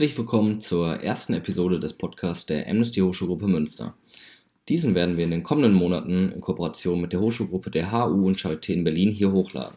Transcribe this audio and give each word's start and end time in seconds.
Herzlich 0.00 0.16
willkommen 0.16 0.62
zur 0.62 1.02
ersten 1.02 1.34
Episode 1.34 1.78
des 1.78 1.92
Podcasts 1.92 2.46
der 2.46 2.66
Amnesty 2.66 3.00
Hochschulgruppe 3.00 3.46
Münster. 3.46 3.92
Diesen 4.66 4.94
werden 4.94 5.18
wir 5.18 5.24
in 5.24 5.30
den 5.30 5.42
kommenden 5.42 5.74
Monaten 5.74 6.32
in 6.32 6.40
Kooperation 6.40 7.02
mit 7.02 7.12
der 7.12 7.20
Hochschulgruppe 7.20 7.70
der 7.70 7.92
HU 7.92 8.26
und 8.26 8.38
Charité 8.38 8.72
in 8.72 8.82
Berlin 8.82 9.10
hier 9.10 9.30
hochladen. 9.30 9.76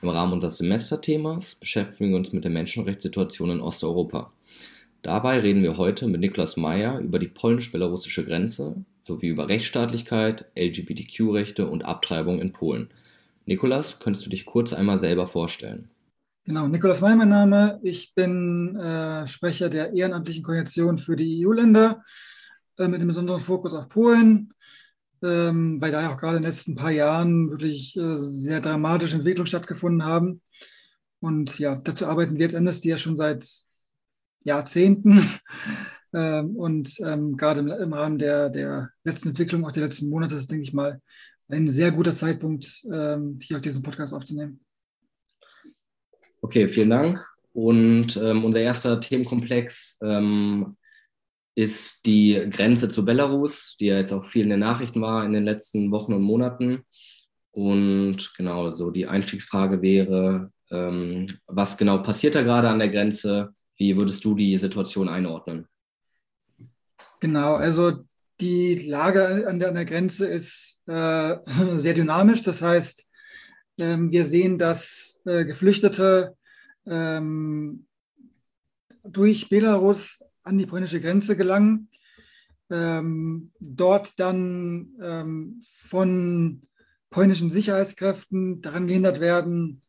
Im 0.00 0.10
Rahmen 0.10 0.34
unseres 0.34 0.58
Semesterthemas 0.58 1.56
beschäftigen 1.56 2.10
wir 2.10 2.18
uns 2.18 2.32
mit 2.32 2.44
der 2.44 2.52
Menschenrechtssituation 2.52 3.50
in 3.50 3.60
Osteuropa. 3.60 4.30
Dabei 5.02 5.40
reden 5.40 5.64
wir 5.64 5.76
heute 5.76 6.06
mit 6.06 6.20
Niklas 6.20 6.56
Meyer 6.56 7.00
über 7.00 7.18
die 7.18 7.26
polnisch-belarussische 7.26 8.24
Grenze 8.24 8.76
sowie 9.02 9.26
über 9.26 9.48
Rechtsstaatlichkeit, 9.48 10.44
LGBTQ-Rechte 10.56 11.66
und 11.66 11.84
Abtreibung 11.84 12.40
in 12.40 12.52
Polen. 12.52 12.90
Nikolas, 13.46 13.98
könntest 13.98 14.24
du 14.24 14.30
dich 14.30 14.46
kurz 14.46 14.72
einmal 14.72 15.00
selber 15.00 15.26
vorstellen? 15.26 15.88
Genau, 16.44 16.66
Nikolaus 16.66 17.00
May, 17.00 17.14
mein 17.14 17.28
Name. 17.28 17.78
Ich 17.84 18.16
bin 18.16 18.74
äh, 18.74 19.28
Sprecher 19.28 19.68
der 19.70 19.92
ehrenamtlichen 19.92 20.42
Koordination 20.42 20.98
für 20.98 21.14
die 21.14 21.46
EU-Länder 21.46 22.02
äh, 22.78 22.88
mit 22.88 22.96
einem 22.96 23.06
besonderen 23.06 23.40
Fokus 23.40 23.74
auf 23.74 23.88
Polen, 23.88 24.52
ähm, 25.22 25.80
weil 25.80 25.92
da 25.92 26.02
ja 26.02 26.12
auch 26.12 26.16
gerade 26.16 26.38
in 26.38 26.42
den 26.42 26.50
letzten 26.50 26.74
paar 26.74 26.90
Jahren 26.90 27.48
wirklich 27.48 27.96
äh, 27.96 28.16
sehr 28.16 28.60
dramatische 28.60 29.18
Entwicklungen 29.18 29.46
stattgefunden 29.46 30.04
haben. 30.04 30.42
Und 31.20 31.60
ja, 31.60 31.76
dazu 31.76 32.06
arbeiten 32.06 32.34
wir 32.34 32.46
jetzt 32.46 32.56
Amnesty 32.56 32.88
ja 32.88 32.98
schon 32.98 33.16
seit 33.16 33.48
Jahrzehnten. 34.42 35.22
ähm, 36.12 36.56
und 36.56 36.98
ähm, 37.04 37.36
gerade 37.36 37.60
im, 37.60 37.68
im, 37.68 37.92
Rahmen 37.92 38.18
der, 38.18 38.50
der 38.50 38.90
letzten 39.04 39.28
Entwicklung, 39.28 39.64
auch 39.64 39.70
der 39.70 39.84
letzten 39.84 40.10
Monate, 40.10 40.34
ist, 40.34 40.50
denke 40.50 40.64
ich 40.64 40.72
mal, 40.72 41.00
ein 41.48 41.68
sehr 41.68 41.92
guter 41.92 42.12
Zeitpunkt, 42.12 42.82
ähm, 42.92 43.38
hier 43.40 43.58
auch 43.58 43.62
diesen 43.62 43.84
Podcast 43.84 44.12
aufzunehmen. 44.12 44.58
Okay, 46.44 46.68
vielen 46.68 46.90
Dank. 46.90 47.24
Und 47.52 48.16
ähm, 48.16 48.44
unser 48.44 48.60
erster 48.60 49.00
Themenkomplex 49.00 50.00
ähm, 50.02 50.76
ist 51.54 52.04
die 52.04 52.48
Grenze 52.50 52.88
zu 52.88 53.04
Belarus, 53.04 53.76
die 53.78 53.86
ja 53.86 53.96
jetzt 53.96 54.12
auch 54.12 54.24
viel 54.24 54.42
in 54.42 54.50
den 54.50 54.60
Nachrichten 54.60 55.00
war 55.00 55.24
in 55.24 55.32
den 55.32 55.44
letzten 55.44 55.92
Wochen 55.92 56.14
und 56.14 56.22
Monaten. 56.22 56.84
Und 57.52 58.32
genau, 58.36 58.72
so 58.72 58.90
die 58.90 59.06
Einstiegsfrage 59.06 59.82
wäre, 59.82 60.50
ähm, 60.72 61.38
was 61.46 61.76
genau 61.76 61.98
passiert 61.98 62.34
da 62.34 62.42
gerade 62.42 62.70
an 62.70 62.80
der 62.80 62.88
Grenze? 62.88 63.54
Wie 63.76 63.96
würdest 63.96 64.24
du 64.24 64.34
die 64.34 64.58
Situation 64.58 65.08
einordnen? 65.08 65.68
Genau, 67.20 67.54
also 67.54 68.04
die 68.40 68.86
Lage 68.88 69.46
an 69.46 69.60
der, 69.60 69.68
an 69.68 69.74
der 69.74 69.84
Grenze 69.84 70.26
ist 70.26 70.82
äh, 70.88 71.36
sehr 71.74 71.94
dynamisch. 71.94 72.42
Das 72.42 72.62
heißt, 72.62 73.06
ähm, 73.78 74.10
wir 74.10 74.24
sehen, 74.24 74.58
dass 74.58 75.11
äh, 75.24 75.44
Geflüchtete 75.44 76.36
ähm, 76.86 77.86
durch 79.04 79.48
Belarus 79.48 80.24
an 80.42 80.58
die 80.58 80.66
polnische 80.66 81.00
Grenze 81.00 81.36
gelangen, 81.36 81.88
ähm, 82.70 83.52
dort 83.60 84.18
dann 84.18 85.60
von 85.62 86.62
polnischen 87.10 87.50
Sicherheitskräften 87.50 88.62
daran 88.62 88.86
gehindert 88.86 89.20
werden, 89.20 89.82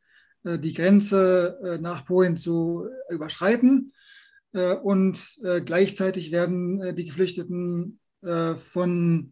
äh, 0.44 0.60
die 0.60 0.74
Grenze 0.74 1.60
äh, 1.64 1.78
nach 1.80 2.06
Polen 2.06 2.38
zu 2.38 2.88
überschreiten. 3.10 3.94
und 4.84 5.18
gleichzeitig 5.66 6.32
werden 6.32 6.96
die 6.96 7.06
Geflüchteten 7.06 8.00
von 8.56 9.32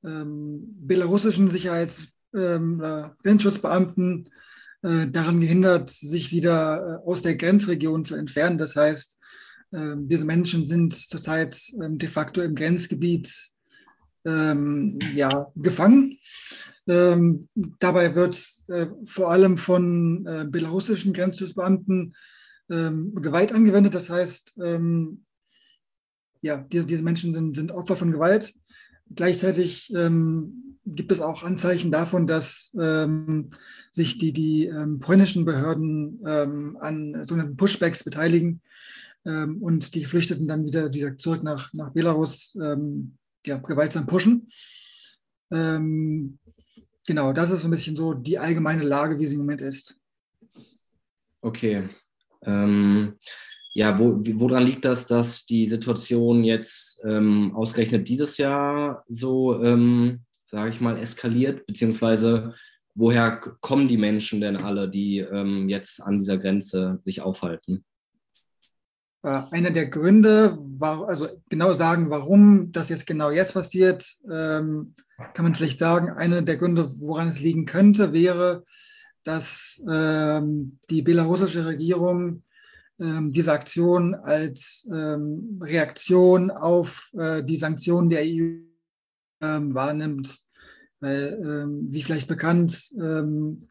belarussischen 0.00 1.50
Sicherheits 1.50 2.08
ähm, 2.34 2.78
Grenzschutzbeamten 3.22 4.26
äh, 4.26 4.30
daran 4.82 5.40
gehindert, 5.40 5.90
sich 5.90 6.30
wieder 6.32 7.02
äh, 7.04 7.08
aus 7.08 7.22
der 7.22 7.36
Grenzregion 7.36 8.04
zu 8.04 8.14
entfernen. 8.14 8.58
Das 8.58 8.76
heißt, 8.76 9.18
äh, 9.72 9.94
diese 9.96 10.24
Menschen 10.24 10.66
sind 10.66 10.94
zurzeit 10.94 11.60
ähm, 11.82 11.98
de 11.98 12.08
facto 12.08 12.40
im 12.42 12.54
Grenzgebiet 12.54 13.32
ähm, 14.24 14.98
ja, 15.14 15.50
gefangen. 15.56 16.18
Ähm, 16.88 17.48
dabei 17.78 18.14
wird 18.14 18.40
äh, 18.68 18.86
vor 19.06 19.30
allem 19.30 19.58
von 19.58 20.26
äh, 20.26 20.46
belarussischen 20.48 21.12
Grenzschutzbeamten 21.12 22.14
ähm, 22.70 23.14
Gewalt 23.14 23.52
angewendet. 23.52 23.94
Das 23.94 24.10
heißt, 24.10 24.58
ähm, 24.62 25.24
ja, 26.42 26.58
diese, 26.58 26.86
diese 26.86 27.02
Menschen 27.02 27.34
sind, 27.34 27.56
sind 27.56 27.72
Opfer 27.72 27.96
von 27.96 28.12
Gewalt. 28.12 28.54
Gleichzeitig 29.14 29.92
ähm, 29.94 30.65
gibt 30.86 31.10
es 31.10 31.20
auch 31.20 31.42
Anzeichen 31.42 31.90
davon, 31.90 32.26
dass 32.26 32.74
ähm, 32.80 33.48
sich 33.90 34.18
die, 34.18 34.32
die 34.32 34.66
ähm, 34.66 35.00
polnischen 35.00 35.44
Behörden 35.44 36.20
ähm, 36.24 36.76
an 36.80 37.26
sogenannten 37.28 37.56
Pushbacks 37.56 38.04
beteiligen 38.04 38.62
ähm, 39.24 39.62
und 39.62 39.94
die 39.94 40.02
Geflüchteten 40.02 40.46
dann 40.46 40.64
wieder, 40.64 40.92
wieder 40.94 41.16
zurück 41.16 41.42
nach, 41.42 41.72
nach 41.72 41.90
Belarus 41.90 42.56
ähm, 42.62 43.16
ja, 43.44 43.56
gewaltsam 43.58 44.06
pushen. 44.06 44.50
Ähm, 45.50 46.38
genau, 47.06 47.32
das 47.32 47.50
ist 47.50 47.62
so 47.62 47.68
ein 47.68 47.72
bisschen 47.72 47.96
so 47.96 48.14
die 48.14 48.38
allgemeine 48.38 48.84
Lage, 48.84 49.18
wie 49.18 49.26
sie 49.26 49.34
im 49.34 49.40
Moment 49.40 49.62
ist. 49.62 49.98
Okay. 51.40 51.88
ja, 52.44 53.98
wo, 53.98 54.20
woran 54.40 54.64
liegt 54.64 54.84
das, 54.84 55.06
dass 55.06 55.46
die 55.46 55.68
Situation 55.68 56.44
jetzt 56.44 57.04
ausgerechnet 57.04 58.08
dieses 58.08 58.38
Jahr 58.38 59.04
so 59.08 59.62
sage 60.50 60.70
ich 60.70 60.80
mal, 60.80 60.98
eskaliert? 60.98 61.66
Beziehungsweise 61.66 62.54
woher 62.94 63.38
kommen 63.60 63.88
die 63.88 63.98
Menschen 63.98 64.40
denn 64.40 64.56
alle, 64.56 64.88
die 64.88 65.18
ähm, 65.18 65.68
jetzt 65.68 66.02
an 66.02 66.18
dieser 66.18 66.38
Grenze 66.38 67.00
sich 67.04 67.20
aufhalten? 67.20 67.84
Äh, 69.22 69.42
einer 69.50 69.70
der 69.70 69.86
Gründe, 69.86 70.58
war, 70.60 71.08
also 71.08 71.28
genau 71.48 71.74
sagen, 71.74 72.10
warum 72.10 72.72
das 72.72 72.88
jetzt 72.88 73.06
genau 73.06 73.30
jetzt 73.30 73.54
passiert, 73.54 74.06
ähm, 74.30 74.94
kann 75.34 75.44
man 75.44 75.54
schlecht 75.54 75.78
sagen. 75.78 76.10
Einer 76.10 76.42
der 76.42 76.56
Gründe, 76.56 76.90
woran 77.00 77.28
es 77.28 77.40
liegen 77.40 77.66
könnte, 77.66 78.12
wäre, 78.12 78.64
dass 79.24 79.82
ähm, 79.90 80.78
die 80.88 81.02
belarussische 81.02 81.66
Regierung 81.66 82.42
ähm, 83.00 83.32
diese 83.32 83.52
Aktion 83.52 84.14
als 84.14 84.88
ähm, 84.92 85.60
Reaktion 85.62 86.50
auf 86.50 87.10
äh, 87.18 87.42
die 87.42 87.56
Sanktionen 87.56 88.08
der 88.08 88.22
EU 88.24 88.65
ähm, 89.40 89.74
wahrnimmt. 89.74 90.40
Weil, 91.00 91.38
ähm, 91.42 91.86
wie 91.92 92.02
vielleicht 92.02 92.28
bekannt, 92.28 92.90
ähm, 92.98 93.68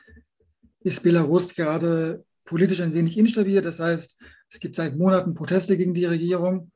ist 0.81 1.02
Belarus 1.02 1.56
gerade 1.56 2.24
politisch 2.46 2.81
ein 2.81 2.94
wenig 2.94 3.18
instabil. 3.18 3.62
Das 3.62 3.80
heißt, 3.80 4.18
es 4.50 4.59
gibt 4.59 4.76
seit 4.76 4.96
Monaten 4.96 5.34
Proteste 5.34 5.76
gegen 5.76 5.94
die 5.94 6.06
Regierung. 6.06 6.72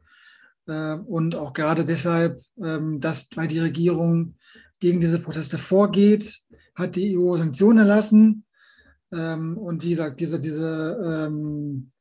Äh, 0.68 0.94
und 0.96 1.36
auch 1.36 1.54
gerade 1.54 1.86
deshalb, 1.86 2.42
ähm, 2.62 3.00
dass, 3.00 3.28
weil 3.36 3.48
die 3.48 3.60
Regierung 3.60 4.36
gegen 4.80 5.00
diese 5.00 5.20
Proteste 5.20 5.58
vorgeht, 5.58 6.40
hat 6.76 6.96
die 6.96 7.18
EU 7.18 7.38
Sanktionen 7.38 7.80
erlassen. 7.80 8.46
Ähm, 9.12 9.58
und 9.58 9.84
wie 9.84 9.90
gesagt, 9.92 10.20
diese, 10.20 10.40
diese 10.40 11.28
ähm, 11.28 11.92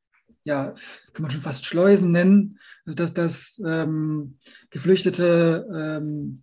ja, 0.44 0.75
kann 1.12 1.22
man 1.22 1.31
schon 1.31 1.43
fast 1.43 1.66
Schleusen 1.66 2.12
nennen, 2.12 2.59
dass, 2.87 3.12
dass 3.12 3.60
ähm, 3.66 4.38
Geflüchtete 4.70 5.66
ähm, 5.75 6.43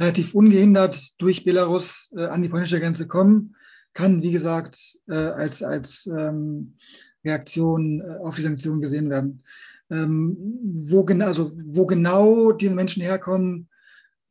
relativ 0.00 0.34
ungehindert 0.34 1.20
durch 1.20 1.44
Belarus 1.44 2.12
äh, 2.16 2.26
an 2.26 2.42
die 2.42 2.48
polnische 2.48 2.80
Grenze 2.80 3.06
kommen, 3.06 3.56
kann, 3.92 4.22
wie 4.22 4.32
gesagt, 4.32 4.78
äh, 5.08 5.14
als, 5.14 5.62
als 5.62 6.06
ähm, 6.06 6.76
Reaktion 7.24 8.00
äh, 8.00 8.18
auf 8.24 8.36
die 8.36 8.42
Sanktionen 8.42 8.80
gesehen 8.80 9.08
werden. 9.08 9.44
Ähm, 9.90 10.36
wo, 10.72 11.04
gen 11.04 11.22
also, 11.22 11.52
wo 11.66 11.86
genau 11.86 12.52
diese 12.52 12.74
Menschen 12.74 13.02
herkommen, 13.02 13.68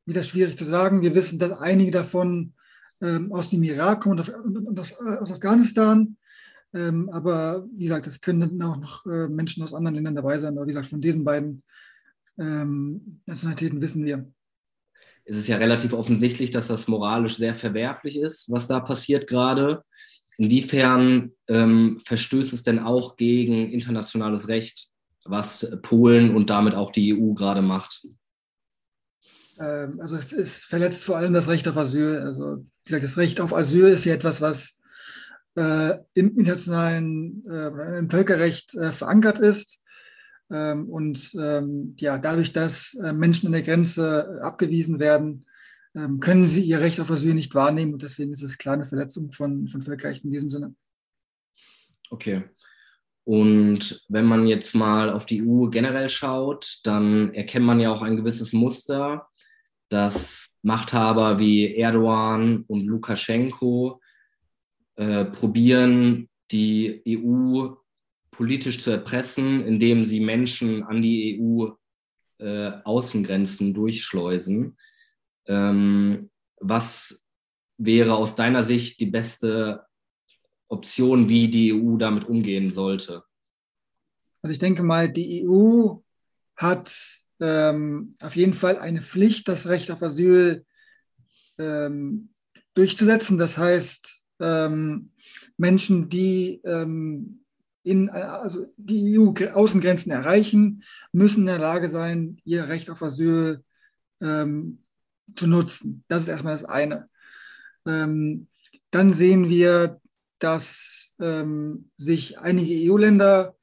wieder 0.05 0.23
schwierig 0.23 0.57
zu 0.57 0.65
sagen. 0.65 1.01
Wir 1.01 1.15
wissen, 1.15 1.39
dass 1.39 1.59
einige 1.59 1.91
davon 1.91 2.53
ähm, 3.01 3.31
aus 3.31 3.49
dem 3.49 3.63
Irak 3.63 4.01
kommen 4.01 4.19
und, 4.19 4.79
aus, 4.79 4.91
äh, 4.91 5.17
aus, 5.19 5.31
Afghanistan. 5.31 6.17
Ähm, 6.73 7.09
aber 7.09 7.65
wie 7.75 7.83
gesagt, 7.83 8.07
es 8.07 8.19
können 8.19 8.61
auch 8.61 8.77
noch 8.77 9.05
äh, 9.05 9.27
Menschen 9.27 9.63
aus 9.63 9.73
anderen 9.73 9.95
Ländern 9.95 10.15
dabei 10.15 10.39
sein. 10.39 10.57
Aber 10.57 10.65
wie 10.65 10.71
gesagt, 10.71 10.87
von 10.87 11.01
diesen 11.01 11.23
beiden 11.23 11.63
ähm, 12.37 13.21
Nationalitäten 13.25 13.79
wissen 13.79 14.03
wir 14.03 14.27
es 15.25 15.37
ist 15.37 15.47
ja 15.47 15.57
relativ 15.57 15.93
offensichtlich, 15.93 16.51
dass 16.51 16.67
das 16.67 16.87
moralisch 16.87 17.37
sehr 17.37 17.55
verwerflich 17.55 18.17
ist, 18.17 18.51
was 18.51 18.67
da 18.67 18.79
passiert 18.79 19.27
gerade. 19.27 19.83
Inwiefern 20.37 21.31
ähm, 21.47 21.99
verstößt 22.05 22.53
es 22.53 22.63
denn 22.63 22.79
auch 22.79 23.15
gegen 23.15 23.71
internationales 23.71 24.47
Recht, 24.47 24.89
was 25.25 25.77
Polen 25.81 26.35
und 26.35 26.49
damit 26.49 26.75
auch 26.75 26.91
die 26.91 27.13
EU 27.13 27.33
gerade 27.33 27.61
macht? 27.61 28.05
Ähm, 29.59 29.99
also 30.01 30.15
es, 30.15 30.33
es, 30.33 30.63
verletzt 30.63 31.05
vor 31.05 31.17
allem 31.17 31.33
das 31.33 31.47
Recht 31.47 31.67
auf 31.67 31.77
Asyl. 31.77 32.19
Also 32.19 32.57
wie 32.57 32.89
gesagt, 32.89 33.03
das 33.03 33.17
Recht 33.17 33.39
auf 33.39 33.53
Asyl 33.53 33.87
ist 33.87 34.05
ja 34.05 34.13
etwas, 34.13 34.41
was 34.41 34.79
äh, 35.55 35.99
im 36.15 36.37
internationalen 36.37 37.45
äh, 37.47 37.99
im 37.99 38.09
Völkerrecht 38.09 38.73
äh, 38.75 38.91
verankert 38.91 39.39
ist. 39.39 39.79
Ähm, 40.51 40.89
und 40.89 41.35
ähm, 41.39 41.95
ja, 41.97 42.17
dadurch, 42.17 42.53
dass 42.53 42.93
äh, 42.95 43.13
Menschen 43.13 43.47
an 43.47 43.53
der 43.53 43.61
Grenze 43.61 44.39
äh, 44.39 44.43
abgewiesen 44.43 44.99
werden, 44.99 45.45
ähm, 45.95 46.19
können 46.19 46.47
sie 46.47 46.61
ihr 46.61 46.79
Recht 46.79 46.99
auf 46.99 47.11
Asyl 47.11 47.33
nicht 47.33 47.53
wahrnehmen. 47.55 47.93
Und 47.93 48.01
deswegen 48.03 48.33
ist 48.33 48.43
es 48.43 48.57
klar 48.57 48.75
eine 48.75 48.85
Verletzung 48.85 49.31
von, 49.31 49.67
von 49.67 49.81
Völkerrecht 49.81 50.23
in 50.23 50.31
diesem 50.31 50.49
Sinne. 50.49 50.75
Okay. 52.09 52.43
Und 53.25 54.03
wenn 54.09 54.25
man 54.25 54.47
jetzt 54.47 54.75
mal 54.75 55.09
auf 55.09 55.25
die 55.25 55.41
EU 55.41 55.67
generell 55.67 56.09
schaut, 56.09 56.79
dann 56.83 57.33
erkennt 57.33 57.65
man 57.65 57.79
ja 57.79 57.91
auch 57.91 58.01
ein 58.01 58.17
gewisses 58.17 58.51
Muster, 58.51 59.27
dass 59.89 60.49
Machthaber 60.61 61.39
wie 61.39 61.75
Erdogan 61.75 62.63
und 62.67 62.81
Lukaschenko 62.81 64.01
äh, 64.95 65.25
probieren, 65.25 66.29
die 66.51 67.01
EU 67.07 67.75
politisch 68.33 68.81
zu 68.81 68.91
erpressen, 68.91 69.65
indem 69.65 70.03
sie 70.03 70.19
Menschen 70.19 70.83
an 70.83 71.01
die 71.01 71.39
EU-Außengrenzen 72.41 73.69
äh, 73.69 73.73
durchschleusen. 73.73 74.77
Ähm, 75.47 76.29
was 76.59 77.23
wäre 77.77 78.15
aus 78.15 78.35
deiner 78.35 78.63
Sicht 78.63 78.99
die 78.99 79.05
beste 79.05 79.85
Option, 80.67 81.29
wie 81.29 81.49
die 81.49 81.73
EU 81.73 81.97
damit 81.97 82.25
umgehen 82.25 82.71
sollte? 82.71 83.23
Also 84.41 84.51
ich 84.51 84.59
denke 84.59 84.83
mal, 84.83 85.09
die 85.11 85.47
EU 85.47 85.95
hat 86.55 86.93
ähm, 87.39 88.15
auf 88.21 88.35
jeden 88.35 88.53
Fall 88.53 88.77
eine 88.77 89.01
Pflicht, 89.01 89.47
das 89.47 89.67
Recht 89.67 89.91
auf 89.91 90.03
Asyl 90.03 90.65
ähm, 91.57 92.29
durchzusetzen. 92.73 93.37
Das 93.37 93.57
heißt, 93.57 94.25
ähm, 94.39 95.11
Menschen, 95.57 96.09
die 96.09 96.61
ähm, 96.65 97.42
in, 97.83 98.09
also 98.09 98.65
die 98.77 99.19
EU-Außengrenzen 99.19 100.11
erreichen, 100.11 100.83
müssen 101.11 101.41
in 101.41 101.47
der 101.47 101.59
Lage 101.59 101.89
sein, 101.89 102.37
ihr 102.45 102.67
Recht 102.69 102.89
auf 102.89 103.03
Asyl 103.03 103.63
ähm, 104.21 104.79
zu 105.35 105.47
nutzen. 105.47 106.03
Das 106.07 106.23
ist 106.23 106.29
erstmal 106.29 106.53
das 106.53 106.65
eine. 106.65 107.09
Ähm, 107.85 108.47
dann 108.89 109.13
sehen 109.13 109.49
wir, 109.49 109.99
dass 110.39 111.15
ähm, 111.19 111.89
sich 111.97 112.39
einige 112.39 112.91
EU-Länder 112.91 113.55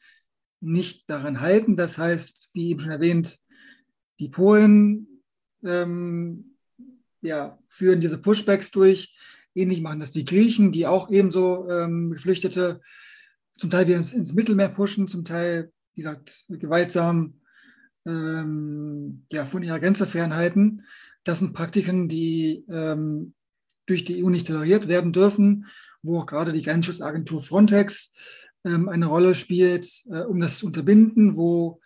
nicht 0.60 1.08
daran 1.08 1.40
halten. 1.40 1.76
Das 1.76 1.98
heißt, 1.98 2.50
wie 2.52 2.68
eben 2.68 2.80
schon 2.80 2.90
erwähnt, 2.90 3.38
die 4.18 4.28
Polen 4.28 5.22
ähm, 5.64 6.56
ja, 7.22 7.58
führen 7.68 8.00
diese 8.00 8.18
Pushbacks 8.18 8.70
durch. 8.70 9.16
Ähnlich 9.54 9.80
machen 9.80 10.00
das 10.00 10.12
die 10.12 10.24
Griechen, 10.24 10.72
die 10.72 10.86
auch 10.86 11.10
ebenso 11.10 11.68
ähm, 11.68 12.10
Geflüchtete 12.12 12.80
zum 13.60 13.70
Teil 13.70 13.86
wieder 13.86 13.98
ins, 13.98 14.14
ins, 14.14 14.32
Mittelmeer 14.32 14.70
pushen, 14.70 15.06
zum 15.06 15.24
Teil, 15.24 15.70
wie 15.94 16.00
gesagt, 16.00 16.46
gewaltsam 16.48 17.40
ähm, 18.06 19.26
ja, 19.30 19.44
von 19.44 19.62
ihrer 19.62 19.78
Grenze 19.78 20.06
fernhalten. 20.06 20.86
Das 21.24 21.40
sind 21.40 21.52
Praktiken, 21.52 22.08
die 22.08 22.64
ähm, 22.70 23.34
durch 23.84 24.04
die 24.04 24.24
EU 24.24 24.30
nicht 24.30 24.46
toleriert 24.46 24.88
werden 24.88 25.12
dürfen, 25.12 25.66
wo 26.02 26.20
auch 26.20 26.26
gerade 26.26 26.52
die 26.52 26.62
Grenzschutzagentur 26.62 27.42
Frontex 27.42 28.14
ähm, 28.64 28.88
eine 28.88 29.06
Rolle 29.06 29.34
spielt, 29.34 29.86
äh, 30.10 30.20
um 30.22 30.40
das 30.40 30.58
zu 30.58 30.66
unterbinden, 30.66 31.36
wo 31.36 31.82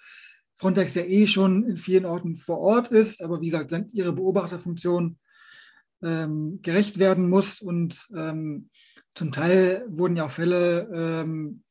Frontex 0.54 0.94
ja 0.94 1.02
eh 1.02 1.26
schon 1.26 1.64
in 1.64 1.76
vielen 1.76 2.04
Orten 2.04 2.36
vor 2.36 2.58
Ort 2.58 2.88
ist, 2.88 3.20
aber 3.20 3.40
wie 3.40 3.46
gesagt, 3.46 3.74
ihre 3.92 4.12
Beobachterfunktion 4.12 5.18
ähm, 6.02 6.60
gerecht 6.62 7.00
werden 7.00 7.28
muss. 7.28 7.60
Und 7.60 8.08
ähm, 8.16 8.70
zum 9.16 9.32
Teil 9.32 9.84
wurden 9.88 10.16
ja 10.16 10.26
auch 10.26 10.30
Fälle 10.30 10.88
ähm, 10.94 11.63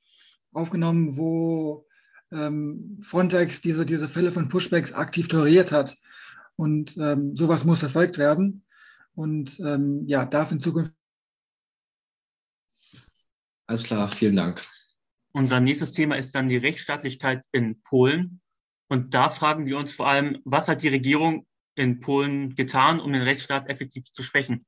aufgenommen, 0.53 1.17
wo 1.17 1.87
ähm, 2.31 2.99
Frontex 3.01 3.61
diese, 3.61 3.85
diese 3.85 4.07
Fälle 4.07 4.31
von 4.31 4.49
Pushbacks 4.49 4.93
aktiv 4.93 5.27
toleriert 5.27 5.71
hat. 5.71 5.97
Und 6.55 6.97
ähm, 6.97 7.35
sowas 7.35 7.65
muss 7.65 7.79
verfolgt 7.79 8.17
werden 8.17 8.63
und 9.15 9.59
ähm, 9.59 10.03
ja, 10.07 10.25
darf 10.25 10.51
in 10.51 10.59
Zukunft. 10.59 10.93
Alles 13.67 13.83
klar, 13.83 14.07
vielen 14.09 14.35
Dank. 14.35 14.63
Unser 15.31 15.59
nächstes 15.59 15.91
Thema 15.91 16.15
ist 16.15 16.35
dann 16.35 16.49
die 16.49 16.57
Rechtsstaatlichkeit 16.57 17.43
in 17.51 17.81
Polen. 17.81 18.41
Und 18.87 19.13
da 19.15 19.29
fragen 19.29 19.65
wir 19.65 19.77
uns 19.77 19.93
vor 19.93 20.07
allem, 20.07 20.39
was 20.45 20.67
hat 20.67 20.83
die 20.83 20.89
Regierung 20.89 21.47
in 21.75 21.99
Polen 21.99 22.53
getan, 22.55 22.99
um 22.99 23.13
den 23.13 23.23
Rechtsstaat 23.23 23.67
effektiv 23.67 24.11
zu 24.11 24.21
schwächen? 24.21 24.65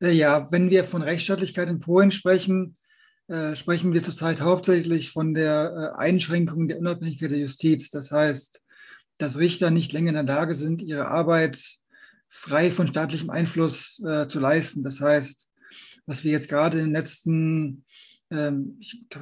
Äh, 0.00 0.12
ja, 0.12 0.50
wenn 0.52 0.70
wir 0.70 0.84
von 0.84 1.02
Rechtsstaatlichkeit 1.02 1.68
in 1.68 1.80
Polen 1.80 2.12
sprechen, 2.12 2.76
äh, 3.28 3.56
sprechen 3.56 3.92
wir 3.92 4.02
zurzeit 4.02 4.40
hauptsächlich 4.40 5.10
von 5.10 5.34
der 5.34 5.94
äh, 5.96 5.98
Einschränkung 5.98 6.68
der 6.68 6.78
Unabhängigkeit 6.78 7.30
der 7.30 7.38
Justiz. 7.38 7.90
Das 7.90 8.10
heißt, 8.10 8.62
dass 9.18 9.38
Richter 9.38 9.70
nicht 9.70 9.92
länger 9.92 10.10
in 10.10 10.26
der 10.26 10.36
Lage 10.36 10.54
sind, 10.54 10.82
ihre 10.82 11.08
Arbeit 11.08 11.58
frei 12.28 12.70
von 12.70 12.88
staatlichem 12.88 13.30
Einfluss 13.30 14.02
äh, 14.04 14.26
zu 14.26 14.40
leisten. 14.40 14.82
Das 14.82 15.00
heißt, 15.00 15.48
was 16.06 16.24
wir 16.24 16.32
jetzt 16.32 16.48
gerade 16.48 16.78
in 16.78 16.86
den 16.86 16.92
letzten 16.92 17.84
ähm, 18.30 18.80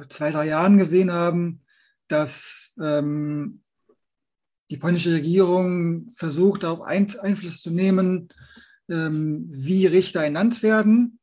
zwei, 0.09 0.31
drei 0.31 0.47
Jahren 0.47 0.77
gesehen 0.77 1.11
haben, 1.11 1.61
dass 2.07 2.73
ähm, 2.81 3.61
die 4.69 4.77
polnische 4.77 5.11
Regierung 5.11 6.09
versucht, 6.15 6.63
darauf 6.63 6.81
ein, 6.81 7.13
Einfluss 7.19 7.61
zu 7.61 7.69
nehmen, 7.69 8.29
ähm, 8.89 9.47
wie 9.51 9.85
Richter 9.85 10.23
ernannt 10.23 10.63
werden. 10.63 11.19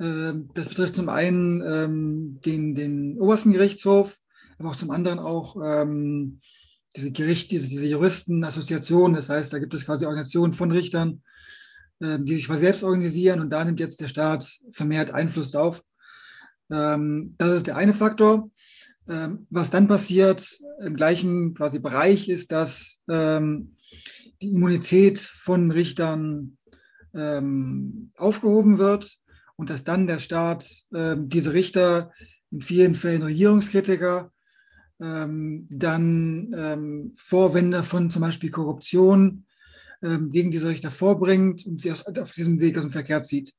Ähm, 0.00 0.50
das 0.54 0.68
betrifft 0.68 0.96
zum 0.96 1.08
einen 1.08 1.62
ähm, 1.62 2.40
den, 2.44 2.74
den 2.74 3.18
obersten 3.18 3.52
Gerichtshof, 3.52 4.16
aber 4.58 4.70
auch 4.70 4.76
zum 4.76 4.90
anderen 4.90 5.18
auch 5.18 5.56
ähm, 5.62 6.40
diese 6.94 7.12
Gericht, 7.12 7.50
diese, 7.50 7.68
diese 7.68 7.86
Juristenassoziation. 7.86 9.14
Das 9.14 9.28
heißt, 9.28 9.52
da 9.52 9.58
gibt 9.58 9.74
es 9.74 9.86
quasi 9.86 10.06
Organisationen 10.06 10.54
von 10.54 10.70
Richtern, 10.70 11.22
äh, 12.00 12.18
die 12.18 12.36
sich 12.36 12.46
selbst 12.46 12.82
organisieren 12.82 13.40
und 13.40 13.50
da 13.50 13.64
nimmt 13.64 13.80
jetzt 13.80 14.00
der 14.00 14.08
Staat 14.08 14.46
vermehrt 14.72 15.10
Einfluss 15.10 15.50
drauf. 15.50 15.82
Ähm, 16.70 17.34
das 17.38 17.56
ist 17.56 17.66
der 17.66 17.76
eine 17.76 17.94
Faktor. 17.94 18.50
Ähm, 19.08 19.46
was 19.50 19.70
dann 19.70 19.86
passiert 19.86 20.58
im 20.84 20.96
gleichen 20.96 21.54
quasi 21.54 21.78
Bereich 21.78 22.28
ist, 22.28 22.50
dass 22.50 23.02
ähm, 23.08 23.76
die 24.42 24.50
Immunität 24.50 25.20
von 25.20 25.70
Richtern 25.70 26.58
ähm, 27.14 28.10
aufgehoben 28.16 28.78
wird 28.78 29.20
und 29.56 29.70
dass 29.70 29.84
dann 29.84 30.06
der 30.06 30.18
Staat 30.18 30.66
ähm, 30.94 31.28
diese 31.28 31.52
Richter 31.52 32.12
in 32.50 32.60
vielen 32.60 32.94
Fällen 32.94 33.22
Regierungskritiker 33.22 34.32
ähm, 35.00 35.66
dann 35.70 36.54
ähm, 36.56 37.14
Vorwände 37.16 37.82
von 37.82 38.10
zum 38.10 38.22
Beispiel 38.22 38.50
Korruption 38.50 39.46
ähm, 40.02 40.30
gegen 40.30 40.50
diese 40.50 40.68
Richter 40.68 40.90
vorbringt 40.90 41.66
und 41.66 41.82
sie 41.82 41.92
aus, 41.92 42.06
auf 42.06 42.32
diesem 42.32 42.60
Weg 42.60 42.76
aus 42.76 42.84
dem 42.84 42.92
Verkehr 42.92 43.22
zieht. 43.22 43.52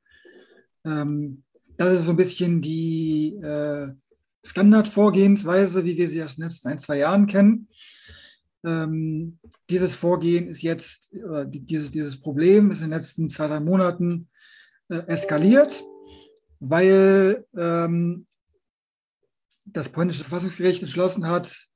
Ähm, 0.85 1.43
das 1.77 1.99
ist 1.99 2.05
so 2.05 2.11
ein 2.11 2.17
bisschen 2.17 2.61
die 2.61 3.35
äh, 3.35 3.89
Standardvorgehensweise, 4.43 5.83
wie 5.85 5.97
wir 5.97 6.07
sie 6.07 6.23
aus 6.23 6.35
den 6.35 6.45
letzten 6.45 6.69
ein, 6.69 6.79
zwei 6.79 6.97
Jahren 6.97 7.27
kennen. 7.27 7.67
Ähm, 8.65 9.39
dieses 9.69 9.93
Vorgehen 9.93 10.47
ist 10.47 10.61
jetzt, 10.63 11.13
äh, 11.13 11.45
dieses, 11.47 11.91
dieses 11.91 12.19
Problem 12.19 12.71
ist 12.71 12.81
in 12.81 12.89
den 12.89 12.97
letzten 12.97 13.29
zwei, 13.29 13.47
drei 13.47 13.59
Monaten 13.59 14.29
äh, 14.89 14.99
eskaliert, 15.07 15.83
weil 16.59 17.45
ähm, 17.55 18.25
das 19.65 19.89
polnische 19.89 20.21
Verfassungsgericht 20.21 20.81
entschlossen 20.81 21.27
hat, 21.27 21.67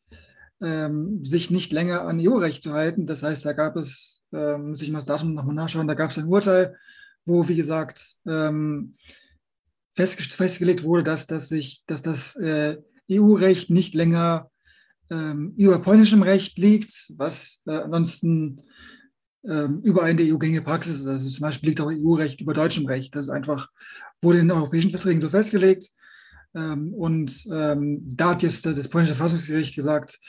ähm, 0.62 1.24
sich 1.24 1.52
nicht 1.52 1.72
länger 1.72 2.02
an 2.02 2.20
EU-Recht 2.20 2.64
zu 2.64 2.74
halten. 2.74 3.08
Das 3.08 3.24
heißt, 3.24 3.44
da 3.46 3.54
gab 3.54 3.76
es, 3.76 4.22
äh, 4.32 4.58
muss 4.58 4.82
ich 4.82 4.92
mal 4.92 5.00
das 5.00 5.06
Datum 5.06 5.34
nochmal 5.34 5.56
nachschauen, 5.56 5.88
da 5.88 5.94
gab 5.94 6.12
es 6.12 6.18
ein 6.18 6.28
Urteil, 6.28 6.78
wo, 7.26 7.48
wie 7.48 7.56
gesagt, 7.56 8.18
ähm, 8.26 8.96
festgelegt 9.96 10.84
wurde, 10.84 11.04
dass, 11.04 11.28
dass, 11.28 11.50
sich, 11.50 11.84
dass 11.86 12.02
das 12.02 12.36
äh, 12.38 12.78
EU-Recht 13.12 13.70
nicht 13.70 13.94
länger 13.94 14.50
ähm, 15.10 15.54
über 15.58 15.80
polnischem 15.80 16.24
Recht 16.24 16.58
liegt, 16.58 17.12
was 17.18 17.62
äh, 17.68 17.72
ansonsten 17.72 18.32
ähm, 18.32 18.66
überall 19.44 20.12
in 20.12 20.18
der 20.18 20.28
EU 20.28 20.38
gängige 20.38 20.62
Praxis 20.62 21.00
ist. 21.00 21.08
Also 21.08 21.28
zum 21.28 21.42
Beispiel 21.42 21.70
liegt 21.70 21.82
auch 21.82 21.92
EU-Recht 21.92 22.42
über 22.42 22.54
deutschem 22.54 22.86
Recht. 22.86 23.16
Das 23.16 23.26
ist 23.26 23.32
einfach, 23.32 23.70
wurde 24.22 24.38
in 24.38 24.48
den 24.48 24.56
europäischen 24.56 24.92
Verträgen 24.92 25.20
so 25.20 25.30
festgelegt. 25.30 25.92
Ähm, 26.54 26.94
und 26.94 27.48
ähm, 27.52 28.02
da 28.04 28.32
hat 28.32 28.44
jetzt 28.44 28.66
das 28.66 28.88
polnische 28.88 29.16
Verfassungsgericht 29.16 29.76
gesagt, 29.76 30.20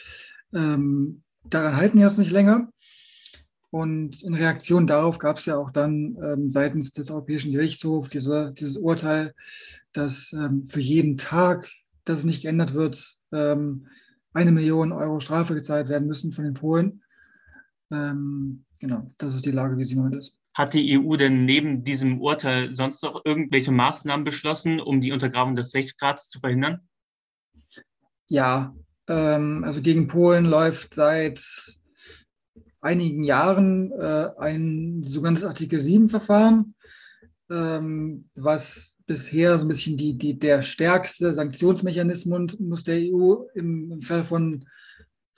ähm, 0.55 1.23
daran 1.45 1.77
halten 1.77 1.99
wir 1.99 2.07
uns 2.09 2.19
nicht 2.19 2.31
länger. 2.31 2.69
Und 3.71 4.23
in 4.23 4.35
Reaktion 4.35 4.87
darauf 4.87 5.19
gab 5.19 5.39
es 5.39 5.47
ja 5.47 5.57
auch 5.57 5.71
dann 5.71 6.17
ähm, 6.23 6.51
seitens 6.51 6.93
des 6.93 7.11
Europäischen 7.11 7.53
Gerichtshofs 7.53 8.11
diese, 8.11 8.53
dieses 8.53 8.77
Urteil, 8.77 9.33
dass 9.95 10.33
ähm, 10.35 10.67
für 10.67 10.81
jeden 10.81 11.17
Tag, 11.17 11.71
dass 12.05 12.19
es 12.19 12.25
nicht 12.25 12.43
geändert 12.43 12.75
wird, 12.75 13.17
ähm, 13.33 13.87
eine 14.35 14.53
Million 14.53 14.93
Euro 14.93 15.21
Strafe 15.21 15.55
gezahlt 15.55 15.89
werden 15.89 16.07
müssen 16.07 16.33
von 16.33 16.45
den 16.45 16.55
Polen. 16.55 17.02
Genau, 18.81 19.09
das 19.19 19.35
ist 19.35 19.45
die 19.45 19.51
Lage, 19.51 19.77
wie 19.77 19.85
sie 19.85 19.93
im 19.93 19.99
Moment 19.99 20.17
ist. 20.17 20.39
Hat 20.55 20.75
die 20.75 20.99
EU 20.99 21.17
denn 21.17 21.45
neben 21.47 21.83
diesem 21.83 22.21
Urteil 22.21 22.75
sonst 22.75 23.03
noch 23.03 23.25
irgendwelche 23.25 23.73
Maßnahmen 23.73 24.25
beschlossen, 24.25 24.81
um 24.81 25.01
die 25.01 25.13
Untergrabung 25.13 25.57
des 25.57 25.75
Rechtsstaats 25.75 26.29
zu 26.29 26.41
verhindern? 26.41 26.81
Ja, 28.27 28.75
ähm, 29.09 29.65
also 29.65 29.81
gegen 29.81 30.09
Polen 30.09 30.45
läuft 30.45 30.95
seit 30.95 31.43
einigen 32.83 33.25
Jahren 33.25 33.93
äh, 33.93 34.31
ein 34.39 35.03
sogenanntes 35.05 35.45
Artikel 35.45 35.79
7-Verfahren, 35.79 36.75
ähm, 37.51 38.29
was 38.35 38.97
bisher 39.07 39.57
so 39.59 39.65
ein 39.65 39.69
bisschen 39.69 39.97
die, 39.97 40.19
die, 40.19 40.39
der 40.39 40.63
stärkste 40.63 41.33
Sanktionsmechanismus 41.33 42.85
der 42.85 42.99
EU 43.13 43.45
im, 43.55 43.93
im 43.93 44.03
Fall 44.03 44.25
von, 44.25 44.67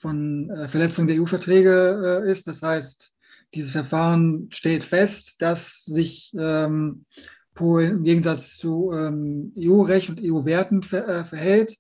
von 0.04 0.50
äh, 0.50 0.68
Verletzung 0.68 1.06
der 1.06 1.18
EU-Verträge 1.18 2.23
äh, 2.26 2.30
ist. 2.30 2.46
Das 2.46 2.61
heißt, 2.61 3.11
dieses 3.54 3.70
Verfahren 3.70 4.49
stellt 4.50 4.84
fest, 4.84 5.37
dass 5.38 5.82
sich 5.87 6.30
ähm, 6.38 7.06
Polen 7.54 7.90
im 7.90 8.04
Gegensatz 8.04 8.58
zu 8.58 8.92
ähm, 8.92 9.54
EU-Recht 9.58 10.11
und 10.11 10.20
EU-Werten 10.23 10.82
ver, 10.82 11.08
äh, 11.08 11.25
verhält. 11.25 11.78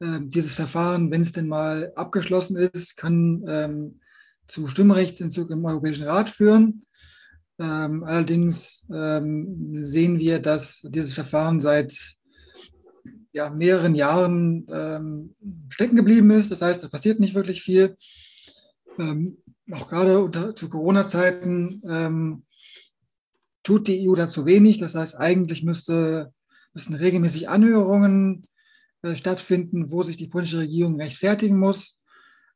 Ähm, 0.00 0.28
dieses 0.28 0.54
Verfahren, 0.54 1.10
wenn 1.10 1.22
es 1.22 1.32
denn 1.32 1.48
mal 1.48 1.90
abgeschlossen 1.96 2.56
ist, 2.56 2.96
kann 2.96 3.42
ähm, 3.48 4.00
zu 4.46 4.68
Stimmrechtsentzug 4.68 5.50
im 5.50 5.64
Europäischen 5.64 6.04
Rat 6.04 6.30
führen. 6.30 6.86
Ähm, 7.58 8.04
allerdings 8.04 8.86
ähm, 8.94 9.72
sehen 9.82 10.20
wir, 10.20 10.38
dass 10.38 10.82
dieses 10.84 11.12
Verfahren 11.12 11.60
seit 11.60 11.92
ja, 13.32 13.50
mehreren 13.50 13.94
Jahren 13.94 14.66
ähm, 14.70 15.34
stecken 15.70 15.96
geblieben 15.96 16.30
ist. 16.30 16.50
Das 16.50 16.62
heißt, 16.62 16.82
da 16.84 16.88
passiert 16.88 17.20
nicht 17.20 17.34
wirklich 17.34 17.62
viel. 17.62 17.96
Ähm, 18.98 19.38
auch 19.70 19.88
gerade 19.88 20.22
unter, 20.22 20.54
zu 20.54 20.68
Corona-Zeiten 20.68 21.82
ähm, 21.88 22.44
tut 23.62 23.88
die 23.88 24.08
EU 24.08 24.14
dazu 24.14 24.44
wenig. 24.44 24.78
Das 24.78 24.94
heißt, 24.94 25.16
eigentlich 25.16 25.62
müsste, 25.62 26.32
müssten 26.74 26.94
regelmäßig 26.94 27.48
Anhörungen 27.48 28.46
äh, 29.02 29.14
stattfinden, 29.14 29.90
wo 29.90 30.02
sich 30.02 30.16
die 30.16 30.28
polnische 30.28 30.58
Regierung 30.58 31.00
rechtfertigen 31.00 31.58
muss 31.58 32.02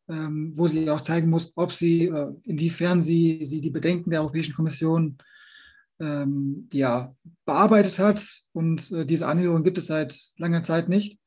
ähm, 0.08 0.52
wo 0.54 0.68
sie 0.68 0.88
auch 0.90 1.00
zeigen 1.00 1.30
muss, 1.30 1.52
ob 1.56 1.72
sie, 1.72 2.06
äh, 2.06 2.32
inwiefern 2.44 3.02
sie, 3.02 3.40
sie 3.44 3.60
die 3.60 3.70
Bedenken 3.70 4.10
der 4.10 4.20
Europäischen 4.20 4.54
Kommission 4.54 5.18
ähm, 6.00 6.68
ja, 6.72 7.14
bearbeitet 7.44 7.98
hat. 7.98 8.22
Und 8.52 8.90
äh, 8.92 9.06
diese 9.06 9.26
Anhörung 9.26 9.64
gibt 9.64 9.78
es 9.78 9.86
seit 9.86 10.18
langer 10.36 10.64
Zeit 10.64 10.88
nicht. 10.88 11.18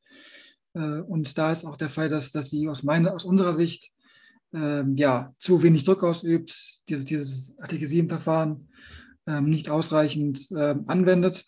Äh, 0.74 1.00
und 1.00 1.36
da 1.38 1.52
ist 1.52 1.64
auch 1.64 1.76
der 1.76 1.90
Fall, 1.90 2.08
dass, 2.08 2.32
dass 2.32 2.50
sie 2.50 2.68
aus, 2.68 2.82
meiner, 2.82 3.14
aus 3.14 3.24
unserer 3.24 3.54
Sicht 3.54 3.92
ähm, 4.52 4.96
ja, 4.96 5.34
zu 5.38 5.62
wenig 5.62 5.84
Druck 5.84 6.02
ausübt, 6.02 6.80
dieses, 6.88 7.04
dieses 7.04 7.58
Artikel 7.60 7.86
7-Verfahren 7.86 8.68
ähm, 9.26 9.44
nicht 9.44 9.70
ausreichend 9.70 10.50
ähm, 10.50 10.84
anwendet. 10.86 11.46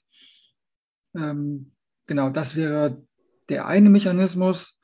Ähm, 1.14 1.72
genau, 2.06 2.30
das 2.30 2.54
wäre 2.56 3.02
der 3.48 3.66
eine 3.66 3.90
Mechanismus. 3.90 4.78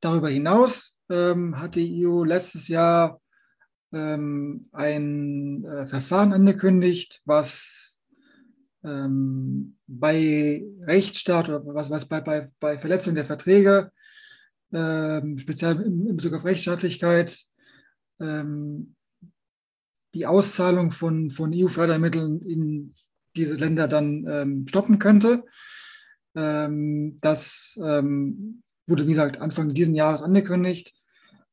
Darüber 0.00 0.28
hinaus 0.28 0.96
ähm, 1.10 1.58
hat 1.58 1.74
die 1.74 2.06
EU 2.06 2.24
letztes 2.24 2.68
Jahr 2.68 3.20
ein 3.96 5.64
äh, 5.64 5.86
Verfahren 5.86 6.32
angekündigt, 6.32 7.22
was 7.26 7.83
ähm, 8.84 9.76
bei 9.86 10.64
Rechtsstaat 10.80 11.48
oder 11.48 11.62
was, 11.74 11.90
was 11.90 12.04
bei, 12.06 12.20
bei, 12.20 12.48
bei 12.60 12.78
Verletzung 12.78 13.14
der 13.14 13.24
Verträge, 13.24 13.90
ähm, 14.72 15.38
speziell 15.38 15.80
in, 15.80 16.16
Bezug 16.16 16.34
auf 16.34 16.44
Rechtsstaatlichkeit, 16.44 17.38
ähm, 18.20 18.94
die 20.14 20.26
Auszahlung 20.26 20.92
von, 20.92 21.30
von 21.30 21.52
EU-Fördermitteln 21.54 22.40
in 22.42 22.94
diese 23.36 23.54
Länder 23.54 23.88
dann 23.88 24.26
ähm, 24.28 24.68
stoppen 24.68 24.98
könnte. 25.00 25.44
das 26.36 27.76
wurde, 28.86 29.04
wie 29.04 29.10
gesagt, 29.10 29.40
Anfang 29.40 29.68
dieses 29.68 29.94
Jahres 29.94 30.22
angekündigt. 30.22 30.92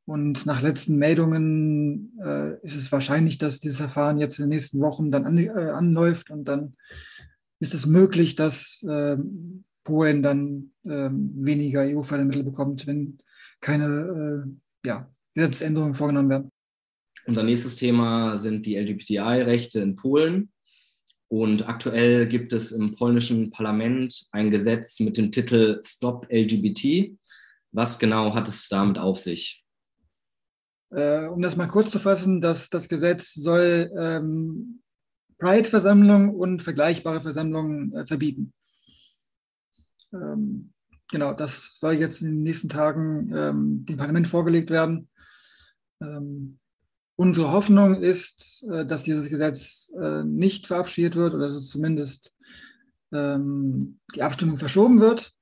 Und 0.06 0.46
nach 0.46 0.62
letzten 0.62 0.98
Meldungen 0.98 2.20
äh, 2.22 2.60
ist 2.66 2.76
es 2.76 2.92
wahrscheinlich, 2.92 3.38
dass 3.38 3.60
dieses 3.60 3.78
Verfahren 3.78 4.18
jetzt 4.18 4.40
in 4.40 4.46
den 4.46 4.50
nächsten 4.50 4.82
Wochen 4.82 5.12
dann 5.12 5.26
an, 5.26 5.38
äh, 5.38 5.50
anläuft 5.50 6.32
und 6.32 6.46
dann 6.46 6.76
ist 7.62 7.74
es 7.74 7.86
möglich, 7.86 8.36
dass 8.36 8.84
äh, 8.84 9.18
Polen 9.84 10.24
dann 10.24 10.72
ähm, 10.84 11.32
weniger 11.36 11.82
EU-Fördermittel 11.82 12.44
bekommt, 12.44 12.88
wenn 12.88 13.20
keine 13.62 14.46
äh, 14.46 14.88
ja, 14.88 15.10
Gesetzesänderungen 15.36 15.96
vorgenommen 15.96 16.30
werden. 16.30 16.50
Unser 17.28 17.44
nächstes 17.44 17.76
Thema 17.76 18.38
sind 18.38 18.66
die 18.66 18.78
LGBTI-Rechte 18.78 19.80
in 19.80 19.96
Polen. 19.96 20.52
Und 21.28 21.70
aktuell 21.70 22.28
gibt 22.28 22.52
es 22.52 22.72
im 22.72 22.94
polnischen 22.94 23.52
Parlament 23.52 24.28
ein 24.32 24.50
Gesetz 24.50 25.00
mit 25.00 25.18
dem 25.18 25.32
Titel 25.32 25.80
Stop 25.86 26.28
LGBT. 26.30 27.16
Was 27.72 28.00
genau 28.00 28.34
hat 28.34 28.50
es 28.50 28.68
damit 28.68 28.98
auf 28.98 29.20
sich? 29.20 29.64
Äh, 30.90 31.28
um 31.28 31.42
das 31.42 31.56
mal 31.56 31.68
kurz 31.68 31.92
zu 31.92 32.00
fassen, 32.00 32.42
das, 32.42 32.70
das 32.70 32.90
Gesetz 32.90 33.34
soll 33.34 33.90
ähm, 33.98 34.82
Pride-Versammlungen 35.42 36.36
und 36.36 36.62
vergleichbare 36.62 37.20
Versammlungen 37.20 37.94
äh, 37.96 38.06
verbieten. 38.06 38.54
Ähm, 40.14 40.72
genau, 41.10 41.34
das 41.34 41.80
soll 41.80 41.94
jetzt 41.94 42.22
in 42.22 42.30
den 42.30 42.44
nächsten 42.44 42.70
Tagen 42.70 43.34
ähm, 43.36 43.86
dem 43.88 43.98
Parlament 43.98 44.28
vorgelegt 44.28 44.70
werden. 44.70 45.10
Ähm, 46.00 46.60
unsere 47.16 47.52
Hoffnung 47.52 48.02
ist, 48.02 48.64
äh, 48.72 48.86
dass 48.86 49.02
dieses 49.02 49.30
Gesetz 49.30 49.92
äh, 50.00 50.24
nicht 50.24 50.68
verabschiedet 50.68 51.16
wird 51.16 51.34
oder 51.34 51.46
dass 51.46 51.56
es 51.56 51.70
zumindest 51.70 52.36
ähm, 53.12 54.00
die 54.16 54.22
Abstimmung 54.22 54.58
verschoben 54.58 55.00
wird. 55.00 55.34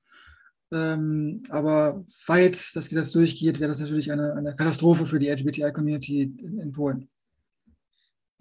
Ähm, 0.72 1.42
aber 1.50 2.06
falls 2.10 2.72
das 2.72 2.88
Gesetz 2.88 3.10
durchgeht, 3.12 3.60
wäre 3.60 3.68
das 3.68 3.80
natürlich 3.80 4.10
eine, 4.10 4.32
eine 4.34 4.56
Katastrophe 4.56 5.04
für 5.04 5.18
die 5.18 5.28
LGBTI-Community 5.28 6.22
in, 6.22 6.58
in, 6.58 6.72
Polen. 6.72 7.09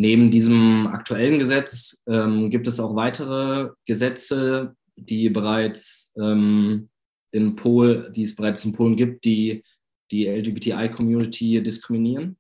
Neben 0.02 0.32
diesem 0.32 0.88
aktuellen 0.88 1.40
Gesetz 1.40 2.04
ähm, 2.08 2.50
gibt 2.50 2.70
es 2.70 2.80
auch 2.80 2.96
weitere 2.96 3.72
Gesetze, 3.86 4.78
die 4.96 5.28
bereits 5.28 6.14
ähm, 6.18 6.88
in 7.32 7.58
Polen, 7.58 8.14
die 8.14 8.24
es 8.24 8.34
bereits 8.34 8.64
in 8.64 8.72
Polen 8.72 8.96
gibt, 8.96 9.26
die 9.26 9.62
die 10.10 10.26
LGBTI-Community 10.26 11.62
diskriminieren? 11.62 12.38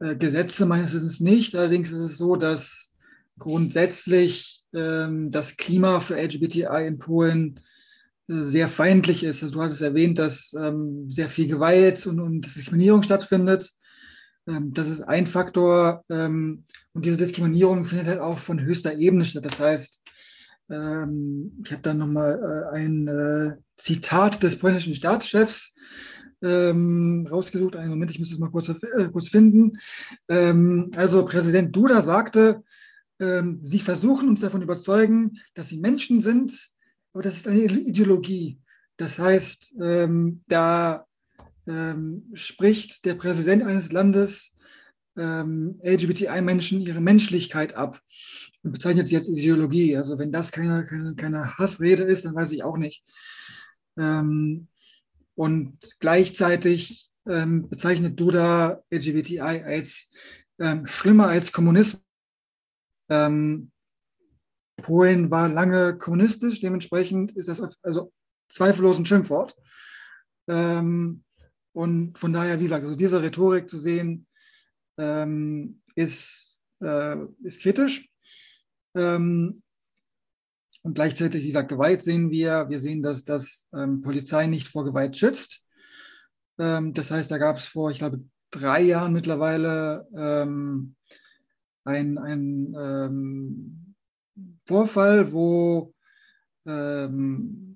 Äh, 0.00 0.14
Gesetze 0.16 0.66
meines 0.66 0.92
Wissens 0.92 1.20
nicht. 1.20 1.54
Allerdings 1.54 1.90
ist 1.90 2.00
es 2.00 2.18
so, 2.18 2.36
dass 2.36 2.94
grundsätzlich 3.38 4.64
ähm, 4.74 5.30
das 5.30 5.56
Klima 5.56 6.00
für 6.00 6.22
LGBTI 6.22 6.86
in 6.88 6.98
Polen 6.98 7.58
sehr 8.28 8.68
feindlich 8.68 9.24
ist. 9.24 9.42
Also 9.42 9.54
du 9.54 9.62
hast 9.62 9.72
es 9.72 9.80
erwähnt, 9.80 10.18
dass 10.18 10.54
ähm, 10.58 11.08
sehr 11.08 11.30
viel 11.30 11.48
Gewalt 11.48 12.06
und, 12.06 12.20
und 12.20 12.42
Diskriminierung 12.42 13.02
stattfindet. 13.02 13.72
Ähm, 14.46 14.72
das 14.72 14.88
ist 14.88 15.02
ein 15.02 15.26
Faktor. 15.26 16.04
Ähm, 16.10 16.64
und 16.92 17.04
diese 17.04 17.16
Diskriminierung 17.16 17.84
findet 17.84 18.08
halt 18.08 18.20
auch 18.20 18.38
von 18.38 18.60
höchster 18.60 18.96
Ebene 18.96 19.24
statt. 19.24 19.44
Das 19.44 19.60
heißt, 19.60 20.02
ähm, 20.70 21.60
ich 21.64 21.72
habe 21.72 21.82
da 21.82 21.94
nochmal 21.94 22.40
äh, 22.72 22.76
ein 22.76 23.08
äh, 23.08 23.56
Zitat 23.76 24.42
des 24.42 24.58
polnischen 24.58 24.94
Staatschefs 24.94 25.74
rausgesucht. 26.44 27.76
Einen 27.76 27.90
Moment, 27.90 28.10
ich 28.10 28.18
muss 28.18 28.30
das 28.30 28.38
mal 28.40 28.50
kurz, 28.50 28.68
äh, 28.68 29.08
kurz 29.12 29.28
finden. 29.28 29.78
Also 30.26 31.24
Präsident 31.24 31.76
Duda 31.76 32.02
sagte, 32.02 32.64
Sie 33.62 33.78
versuchen 33.78 34.28
uns 34.28 34.40
davon 34.40 34.62
überzeugen, 34.62 35.38
dass 35.54 35.68
sie 35.68 35.78
Menschen 35.78 36.20
sind, 36.20 36.70
aber 37.12 37.22
das 37.22 37.36
ist 37.36 37.46
eine 37.46 37.60
Ideologie. 37.60 38.58
Das 38.96 39.20
heißt, 39.20 39.76
da 39.78 41.06
ähm, 41.66 42.30
spricht 42.34 43.04
der 43.04 43.14
Präsident 43.14 43.62
eines 43.62 43.92
Landes 43.92 44.56
ähm, 45.16 45.80
LGBTI-Menschen 45.82 46.80
ihre 46.80 47.00
Menschlichkeit 47.00 47.74
ab 47.74 48.00
und 48.62 48.72
bezeichnet 48.72 49.08
sie 49.08 49.16
als 49.16 49.28
Ideologie. 49.28 49.96
Also 49.96 50.18
wenn 50.18 50.32
das 50.32 50.52
keine, 50.52 50.84
keine, 50.86 51.14
keine 51.14 51.58
Hassrede 51.58 52.02
ist, 52.04 52.24
dann 52.24 52.34
weiß 52.34 52.52
ich 52.52 52.62
auch 52.62 52.76
nicht. 52.76 53.04
Ähm, 53.98 54.68
und 55.34 55.78
gleichzeitig 56.00 57.10
ähm, 57.28 57.68
bezeichnet 57.68 58.18
Duda 58.18 58.82
LGBTI 58.90 59.40
als 59.40 60.10
ähm, 60.58 60.86
schlimmer 60.86 61.28
als 61.28 61.52
Kommunismus. 61.52 62.02
Ähm, 63.08 63.70
Polen 64.80 65.30
war 65.30 65.48
lange 65.48 65.96
kommunistisch, 65.98 66.60
dementsprechend 66.60 67.32
ist 67.32 67.48
das 67.48 67.62
also 67.82 68.12
zweifellos 68.48 68.98
ein 68.98 69.06
Schimpfwort. 69.06 69.54
Ähm, 70.48 71.22
und 71.72 72.18
von 72.18 72.32
daher, 72.32 72.58
wie 72.58 72.64
gesagt, 72.64 72.84
also 72.84 72.96
diese 72.96 73.22
Rhetorik 73.22 73.68
zu 73.68 73.78
sehen, 73.78 74.26
ähm, 74.98 75.80
ist, 75.94 76.62
äh, 76.80 77.16
ist 77.42 77.60
kritisch. 77.62 78.08
Ähm, 78.94 79.62
und 80.82 80.94
gleichzeitig, 80.94 81.42
wie 81.42 81.46
gesagt, 81.46 81.68
Gewalt 81.68 82.02
sehen 82.02 82.30
wir. 82.30 82.68
Wir 82.68 82.80
sehen, 82.80 83.02
dass 83.02 83.24
das 83.24 83.68
ähm, 83.74 84.02
Polizei 84.02 84.46
nicht 84.46 84.68
vor 84.68 84.84
Gewalt 84.84 85.16
schützt. 85.16 85.62
Ähm, 86.58 86.92
das 86.92 87.10
heißt, 87.10 87.30
da 87.30 87.38
gab 87.38 87.56
es 87.56 87.64
vor, 87.64 87.90
ich 87.90 87.98
glaube, 87.98 88.22
drei 88.50 88.82
Jahren 88.82 89.12
mittlerweile 89.12 90.06
ähm, 90.16 90.96
ein, 91.84 92.18
ein 92.18 92.74
ähm, 92.78 93.94
Vorfall, 94.66 95.32
wo 95.32 95.94
ähm, 96.66 97.71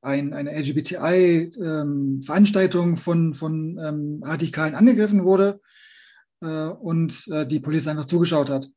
ein, 0.00 0.32
eine 0.32 0.52
LGBTI-Veranstaltung 0.52 2.90
ähm, 2.90 2.96
von, 2.96 3.34
von 3.34 3.78
ähm, 3.78 4.22
Radikalen 4.22 4.74
angegriffen 4.74 5.24
wurde 5.24 5.60
äh, 6.40 6.68
und 6.68 7.26
äh, 7.28 7.46
die 7.46 7.60
Polizei 7.60 7.90
einfach 7.90 8.06
zugeschaut 8.06 8.50
hat. 8.50 8.68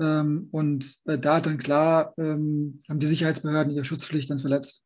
Ähm, 0.00 0.48
und 0.50 0.96
äh, 1.04 1.18
da 1.18 1.40
dann 1.40 1.58
klar, 1.58 2.14
ähm, 2.16 2.82
haben 2.88 3.00
die 3.00 3.06
Sicherheitsbehörden 3.06 3.72
ihre 3.72 3.84
Schutzpflicht 3.84 4.30
dann 4.30 4.40
verletzt. 4.40 4.82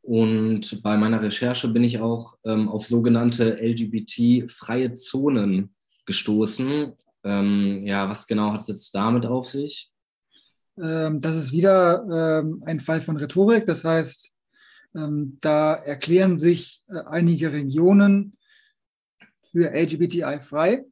Und 0.00 0.82
bei 0.82 0.96
meiner 0.96 1.22
Recherche 1.22 1.68
bin 1.68 1.84
ich 1.84 2.00
auch 2.00 2.36
ähm, 2.44 2.68
auf 2.68 2.86
sogenannte 2.86 3.62
LGBT-freie 3.62 4.94
Zonen 4.94 5.74
gestoßen. 6.06 6.92
Ähm, 7.24 7.86
ja, 7.86 8.08
was 8.08 8.26
genau 8.26 8.52
hat 8.52 8.62
es 8.62 8.68
jetzt 8.68 8.94
damit 8.94 9.26
auf 9.26 9.48
sich? 9.48 9.90
Das 10.74 11.36
ist 11.36 11.52
wieder 11.52 12.42
ein 12.64 12.80
Fall 12.80 13.02
von 13.02 13.18
Rhetorik. 13.18 13.66
Das 13.66 13.84
heißt, 13.84 14.32
da 15.40 15.74
erklären 15.74 16.38
sich 16.38 16.82
äh, 16.88 17.00
einige 17.06 17.52
Regionen 17.52 18.36
für 19.50 19.70
LGBTI 19.72 20.40
frei, 20.40 20.84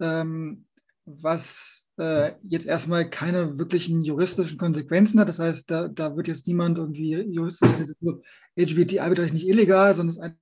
ähm, 0.00 0.66
was 1.04 1.86
äh, 1.98 2.32
jetzt 2.42 2.66
erstmal 2.66 3.08
keine 3.08 3.58
wirklichen 3.58 4.02
juristischen 4.02 4.58
Konsequenzen 4.58 5.20
hat. 5.20 5.28
Das 5.28 5.38
heißt, 5.38 5.70
da, 5.70 5.88
da 5.88 6.16
wird 6.16 6.28
jetzt 6.28 6.46
niemand 6.46 6.78
irgendwie 6.78 7.14
juristisch, 7.14 7.68
LGBTI 8.56 8.98
wird 8.98 9.32
nicht 9.32 9.48
illegal, 9.48 9.94
sondern 9.94 10.16
es 10.16 10.32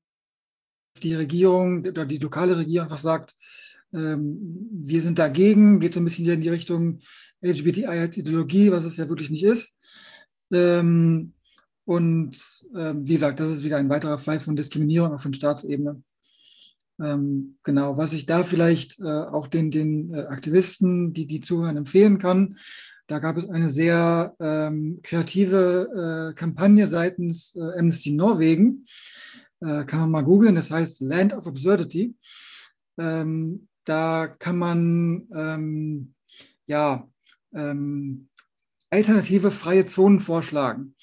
ist 0.95 1.05
die 1.05 1.15
Regierung 1.15 1.85
oder 1.85 2.07
die 2.07 2.19
lokale 2.19 2.57
Regierung 2.57 2.87
einfach 2.87 2.99
sagt, 2.99 3.35
ähm, 3.93 4.69
wir 4.71 5.03
sind 5.03 5.19
dagegen, 5.19 5.81
geht 5.81 5.95
so 5.95 6.01
ein 6.01 6.05
bisschen 6.05 6.25
wieder 6.25 6.35
in 6.35 6.41
die 6.43 6.49
Richtung 6.49 7.01
LGBTI 7.41 7.87
als 7.87 8.17
Ideologie, 8.17 8.71
was 8.71 8.85
es 8.85 8.97
ja 8.97 9.09
wirklich 9.09 9.31
nicht 9.31 9.45
ist. 9.45 9.77
Ähm, 10.53 11.35
und 11.89 12.37
ähm, 12.77 13.09
wie 13.09 13.15
gesagt, 13.15 13.41
das 13.41 13.51
ist 13.51 13.65
wieder 13.65 13.79
ein 13.79 13.89
weiterer 13.89 14.19
Fall 14.19 14.41
von 14.41 14.57
Diskriminierung 14.57 15.15
auf 15.15 15.23
von 15.23 15.33
Staatsebene. 15.33 16.03
Ähm, 17.01 17.57
genau, 17.63 17.97
was 17.97 18.13
ich 18.13 18.27
da 18.27 18.45
vielleicht 18.45 19.01
äh, 19.01 19.05
auch 19.05 19.47
den, 19.47 19.71
den 19.71 20.13
äh, 20.13 20.27
Aktivisten, 20.27 21.15
die 21.15 21.25
die 21.25 21.41
zuhören, 21.41 21.79
empfehlen 21.79 22.19
kann, 22.19 22.59
da 23.07 23.21
gab 23.21 23.39
es 23.39 23.49
eine 23.49 23.71
sehr 23.71 24.37
ähm, 24.39 25.01
kreative 25.03 26.33
äh, 26.33 26.35
Kampagne 26.35 26.87
seitens 26.87 27.57
äh, 27.57 27.79
Amnesty 27.79 28.13
Norwegen. 28.13 28.85
Äh, 29.61 29.85
kann 29.85 30.01
man 30.01 30.11
mal 30.11 30.25
googeln, 30.25 30.57
das 30.57 30.71
heißt 30.71 31.01
Land 31.01 31.33
of 31.33 31.47
Absurdity. 31.47 32.15
Ähm, 32.99 33.67
da 33.85 34.27
kann 34.27 34.59
man 34.59 35.27
ähm, 35.35 36.15
ja 36.67 37.09
ähm, 37.55 38.29
alternative 38.91 39.51
freie 39.51 39.87
Zonen 39.87 40.21
vorschlagen. 40.21 40.95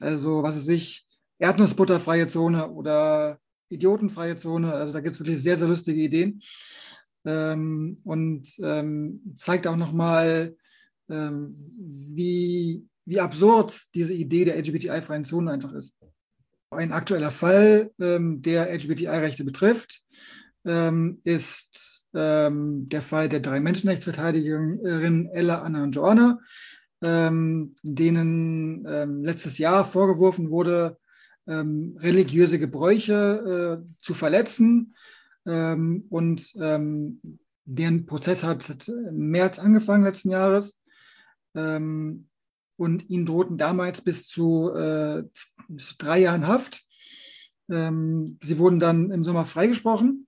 Also 0.00 0.42
was 0.42 0.56
es 0.56 0.64
sich 0.64 1.06
Erdnussbutterfreie 1.38 2.26
Zone 2.26 2.70
oder 2.70 3.38
idiotenfreie 3.68 4.36
Zone. 4.36 4.72
Also 4.72 4.92
da 4.92 5.00
gibt 5.00 5.14
es 5.14 5.20
wirklich 5.20 5.42
sehr, 5.42 5.56
sehr 5.56 5.68
lustige 5.68 6.00
Ideen. 6.00 6.42
Ähm, 7.26 8.00
und 8.04 8.46
ähm, 8.62 9.20
zeigt 9.36 9.66
auch 9.66 9.76
nochmal, 9.76 10.56
ähm, 11.08 11.54
wie, 11.76 12.86
wie 13.04 13.20
absurd 13.20 13.74
diese 13.94 14.12
Idee 14.12 14.44
der 14.44 14.56
LGBTI-freien 14.58 15.24
Zone 15.24 15.50
einfach 15.50 15.72
ist. 15.72 15.96
Ein 16.70 16.92
aktueller 16.92 17.30
Fall, 17.30 17.92
ähm, 18.00 18.42
der 18.42 18.72
LGBTI-Rechte 18.72 19.44
betrifft, 19.44 20.02
ähm, 20.66 21.20
ist 21.24 22.04
ähm, 22.14 22.88
der 22.88 23.02
Fall 23.02 23.28
der 23.28 23.40
drei 23.40 23.60
Menschenrechtsverteidigerinnen 23.60 25.28
Ella, 25.28 25.62
Anna 25.62 25.82
und 25.82 25.94
Joanna, 25.94 26.40
denen 27.06 28.84
letztes 29.22 29.58
Jahr 29.58 29.84
vorgeworfen 29.84 30.50
wurde, 30.50 30.96
ähm, 31.46 31.96
religiöse 32.00 32.58
Gebräuche 32.58 33.82
äh, 33.82 33.94
zu 34.00 34.14
verletzen. 34.14 34.94
Ähm, 35.46 36.06
und 36.08 36.54
ähm, 36.60 37.20
deren 37.64 38.06
Prozess 38.06 38.42
hat 38.42 38.88
im 38.88 39.28
März 39.28 39.58
angefangen 39.58 40.04
letzten 40.04 40.30
Jahres. 40.30 40.78
Ähm, 41.54 42.28
und 42.76 43.08
ihnen 43.08 43.26
drohten 43.26 43.58
damals 43.58 44.00
bis 44.00 44.26
zu, 44.26 44.70
äh, 44.74 45.22
bis 45.68 45.86
zu 45.88 45.94
drei 45.98 46.20
Jahren 46.20 46.46
Haft. 46.46 46.84
Ähm, 47.70 48.38
sie 48.42 48.58
wurden 48.58 48.80
dann 48.80 49.10
im 49.10 49.22
Sommer 49.22 49.44
freigesprochen. 49.44 50.26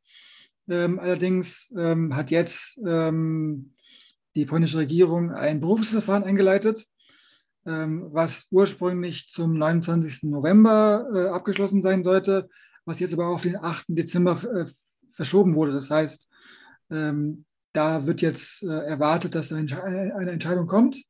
Ähm, 0.69 0.99
allerdings 0.99 1.73
hat 1.77 2.33
jetzt 2.33 2.81
die 4.37 4.47
polnische 4.47 4.79
Regierung 4.79 5.33
ein 5.33 5.61
Berufsverfahren 5.61 6.23
eingeleitet 6.23 6.87
ähm, 7.67 8.11
was 8.13 8.47
ursprünglich 8.53 9.29
zum 9.29 9.59
29. 9.59 10.31
November 10.31 11.05
äh, 11.13 11.27
abgeschlossen 11.29 11.83
sein 11.83 12.05
sollte, 12.05 12.49
was 12.85 13.01
jetzt 13.01 13.13
aber 13.13 13.27
auf 13.27 13.43
den 13.43 13.57
8. 13.57 13.87
Dezember 13.89 14.41
äh, 14.45 14.67
verschoben 15.11 15.57
wurde. 15.57 15.73
Das 15.73 15.91
heißt, 15.91 16.29
ähm, 16.91 17.45
da 17.73 18.07
wird 18.07 18.23
jetzt 18.23 18.63
äh, 18.63 18.69
erwartet, 18.69 19.35
dass 19.35 19.53
eine 19.53 20.31
Entscheidung 20.31 20.67
kommt. 20.67 21.03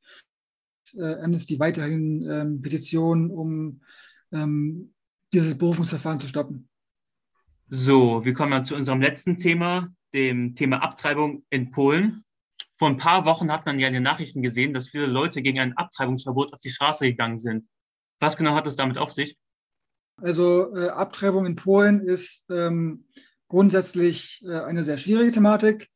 Amnesty 0.99 1.59
weiterhin 1.59 2.25
ähm, 2.31 2.63
Petitionen, 2.63 3.33
um 3.33 3.81
dieses 5.33 5.59
Berufungsverfahren 5.59 6.21
zu 6.21 6.29
stoppen. 6.29 6.69
So, 7.69 8.25
wir 8.25 8.35
kommen 8.35 8.53
dann 8.53 8.65
zu 8.65 8.77
unserem 8.77 9.01
letzten 9.01 9.37
Thema, 9.37 9.89
dem 10.13 10.55
Thema 10.55 10.83
Abtreibung 10.83 11.45
in 11.51 11.71
Polen. 11.71 12.25
Vor 12.77 12.89
ein 12.89 12.99
paar 12.99 13.25
Wochen 13.25 13.51
hat 13.51 13.65
man 13.65 13.79
ja 13.79 13.89
in 13.89 13.95
den 13.95 14.03
Nachrichten 14.03 14.43
gesehen, 14.43 14.75
dass 14.75 14.91
viele 14.91 15.07
Leute 15.07 15.41
gegen 15.41 15.59
ein 15.61 15.77
Abtreibungsverbot 15.77 16.53
auf 16.53 16.61
die 16.61 16.69
Straße 16.69 17.07
gegangen 17.07 17.39
sind. 17.39 17.67
Was 18.21 18.37
genau 18.37 18.55
hat 18.55 18.67
es 18.67 18.77
damit 18.77 18.99
auf 18.99 19.13
sich? 19.13 19.39
Also 20.19 20.75
äh, 20.77 20.89
Abtreibung 20.89 21.47
in 21.47 21.57
Polen 21.57 22.01
ist 22.01 22.45
ähm, 22.51 23.07
grundsätzlich 23.49 24.43
äh, 24.47 24.61
eine 24.61 24.85
sehr 24.85 24.99
schwierige 24.99 25.33
Thematik. 25.33 25.91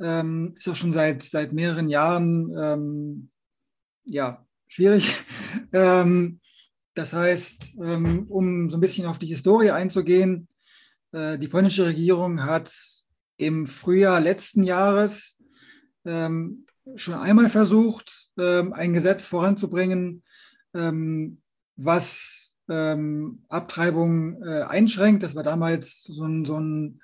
Ähm, 0.00 0.54
ist 0.56 0.68
auch 0.68 0.76
schon 0.76 0.92
seit, 0.92 1.22
seit 1.22 1.52
mehreren 1.52 1.88
Jahren 1.88 2.54
ähm, 2.60 3.30
ja, 4.04 4.46
schwierig. 4.66 5.24
Ähm, 5.72 6.40
das 6.94 7.12
heißt, 7.12 7.74
ähm, 7.82 8.26
um 8.28 8.70
so 8.70 8.76
ein 8.76 8.80
bisschen 8.80 9.06
auf 9.06 9.18
die 9.18 9.26
Historie 9.26 9.70
einzugehen, 9.70 10.48
äh, 11.12 11.38
die 11.38 11.48
polnische 11.48 11.86
Regierung 11.86 12.44
hat 12.44 12.72
im 13.36 13.66
Frühjahr 13.66 14.20
letzten 14.20 14.62
Jahres 14.62 15.35
ähm, 16.06 16.64
schon 16.94 17.14
einmal 17.14 17.50
versucht, 17.50 18.30
ähm, 18.38 18.72
ein 18.72 18.94
Gesetz 18.94 19.26
voranzubringen, 19.26 20.22
ähm, 20.74 21.38
was 21.76 22.54
ähm, 22.68 23.42
Abtreibung 23.48 24.42
äh, 24.42 24.62
einschränkt. 24.62 25.22
Das 25.22 25.34
war 25.34 25.42
damals 25.42 26.04
so 26.04 26.24
ein, 26.24 26.44
so 26.44 26.58
ein 26.58 27.00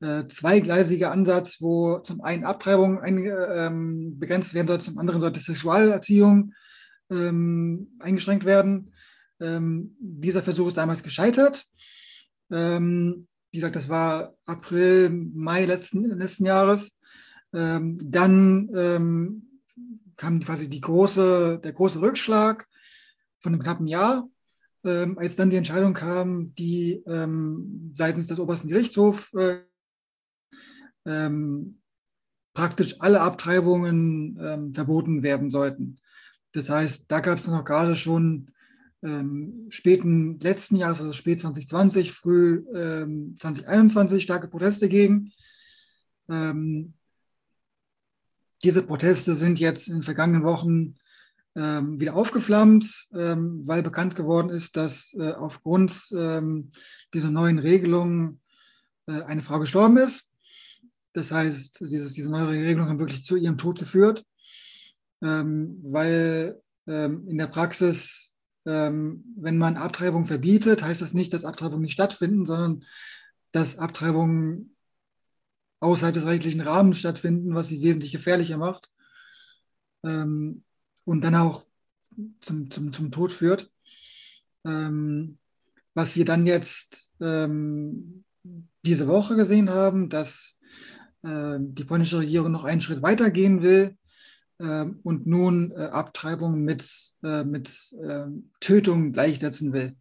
äh, 0.00 0.26
zweigleisiger 0.26 1.12
Ansatz, 1.12 1.60
wo 1.60 1.98
zum 1.98 2.20
einen 2.22 2.44
Abtreibung 2.44 3.00
ein, 3.00 3.24
ähm, 3.24 4.18
begrenzt 4.18 4.54
werden 4.54 4.68
soll, 4.68 4.80
zum 4.80 4.98
anderen 4.98 5.20
sollte 5.20 5.40
Sexualerziehung 5.40 6.52
ähm, 7.10 7.96
eingeschränkt 8.00 8.44
werden. 8.44 8.92
dieser 9.40 10.42
Versuch 10.42 10.68
ist 10.68 10.76
damals 10.76 11.02
gescheitert. 11.02 11.66
wie 12.48 13.26
gesagt, 13.50 13.74
das 13.74 13.88
war 13.88 14.34
April, 14.46 15.10
Mai 15.10 15.64
letzten, 15.64 16.16
letzten 16.16 16.44
Jahres. 16.44 16.96
Ähm, 17.54 17.98
dann 18.02 18.70
ähm, 18.74 19.60
kam 20.16 20.40
quasi 20.40 20.68
die 20.68 20.80
große, 20.80 21.60
der 21.62 21.72
große 21.72 22.00
Rückschlag 22.00 22.68
von 23.40 23.52
einem 23.52 23.62
knappen 23.62 23.86
Jahr, 23.88 24.28
ähm, 24.84 25.18
als 25.18 25.36
dann 25.36 25.50
die 25.50 25.56
Entscheidung 25.56 25.94
kam, 25.94 26.54
die 26.54 27.02
ähm, 27.06 27.92
seitens 27.94 28.26
des 28.26 28.38
obersten 28.38 28.68
Gerichtshofs 28.68 29.32
äh, 29.34 29.60
ähm, 31.04 31.80
praktisch 32.54 33.00
alle 33.00 33.20
Abtreibungen 33.20 34.38
ähm, 34.40 34.74
verboten 34.74 35.22
werden 35.22 35.50
sollten. 35.50 35.98
Das 36.52 36.68
heißt, 36.68 37.10
da 37.10 37.20
gab 37.20 37.38
es 37.38 37.46
noch 37.46 37.64
gerade 37.64 37.96
schon 37.96 38.48
späten 39.68 40.38
letzten 40.38 40.76
Jahres, 40.76 41.00
also 41.00 41.12
spät 41.12 41.40
2020, 41.40 42.12
früh 42.12 42.64
ähm, 42.72 43.34
2021 43.36 44.22
starke 44.22 44.46
Proteste 44.46 44.88
gegen. 44.88 45.32
Ähm, 46.28 46.94
diese 48.62 48.82
Proteste 48.82 49.34
sind 49.34 49.58
jetzt 49.58 49.88
in 49.88 49.94
den 49.94 50.02
vergangenen 50.02 50.44
Wochen 50.44 50.96
ähm, 51.54 52.00
wieder 52.00 52.14
aufgeflammt, 52.14 53.08
ähm, 53.14 53.62
weil 53.66 53.82
bekannt 53.82 54.16
geworden 54.16 54.50
ist, 54.50 54.76
dass 54.76 55.14
äh, 55.18 55.32
aufgrund 55.32 55.92
ähm, 56.16 56.70
dieser 57.12 57.30
neuen 57.30 57.58
Regelung 57.58 58.40
äh, 59.06 59.22
eine 59.22 59.42
Frau 59.42 59.58
gestorben 59.58 59.98
ist. 59.98 60.32
Das 61.12 61.30
heißt, 61.30 61.80
dieses, 61.80 62.14
diese 62.14 62.30
neue 62.30 62.48
Regelung 62.48 62.88
hat 62.88 62.98
wirklich 62.98 63.24
zu 63.24 63.36
ihrem 63.36 63.58
Tod 63.58 63.78
geführt, 63.78 64.24
ähm, 65.22 65.78
weil 65.82 66.58
ähm, 66.86 67.28
in 67.28 67.36
der 67.36 67.48
Praxis, 67.48 68.32
ähm, 68.64 69.22
wenn 69.36 69.58
man 69.58 69.76
Abtreibung 69.76 70.24
verbietet, 70.24 70.82
heißt 70.82 71.02
das 71.02 71.12
nicht, 71.12 71.34
dass 71.34 71.44
Abtreibungen 71.44 71.82
nicht 71.82 71.92
stattfinden, 71.92 72.46
sondern 72.46 72.84
dass 73.50 73.78
Abtreibungen 73.78 74.71
außerhalb 75.82 76.14
des 76.14 76.26
rechtlichen 76.26 76.60
Rahmens 76.60 76.98
stattfinden, 76.98 77.54
was 77.54 77.68
sie 77.68 77.82
wesentlich 77.82 78.12
gefährlicher 78.12 78.56
macht 78.56 78.88
ähm, 80.04 80.62
und 81.04 81.22
dann 81.24 81.34
auch 81.34 81.66
zum, 82.40 82.70
zum, 82.70 82.92
zum 82.92 83.10
Tod 83.10 83.32
führt. 83.32 83.70
Ähm, 84.64 85.38
was 85.94 86.16
wir 86.16 86.24
dann 86.24 86.46
jetzt 86.46 87.12
ähm, 87.20 88.24
diese 88.84 89.08
Woche 89.08 89.36
gesehen 89.36 89.70
haben, 89.70 90.08
dass 90.08 90.58
äh, 91.22 91.58
die 91.58 91.84
polnische 91.84 92.18
Regierung 92.18 92.52
noch 92.52 92.64
einen 92.64 92.80
Schritt 92.80 93.02
weiter 93.02 93.30
gehen 93.30 93.62
will 93.62 93.96
ähm, 94.60 95.00
und 95.02 95.26
nun 95.26 95.72
äh, 95.72 95.86
Abtreibung 95.86 96.62
mit, 96.62 96.88
äh, 97.24 97.44
mit 97.44 97.70
ähm, 98.02 98.50
Tötung 98.60 99.12
gleichsetzen 99.12 99.72
will. 99.72 99.96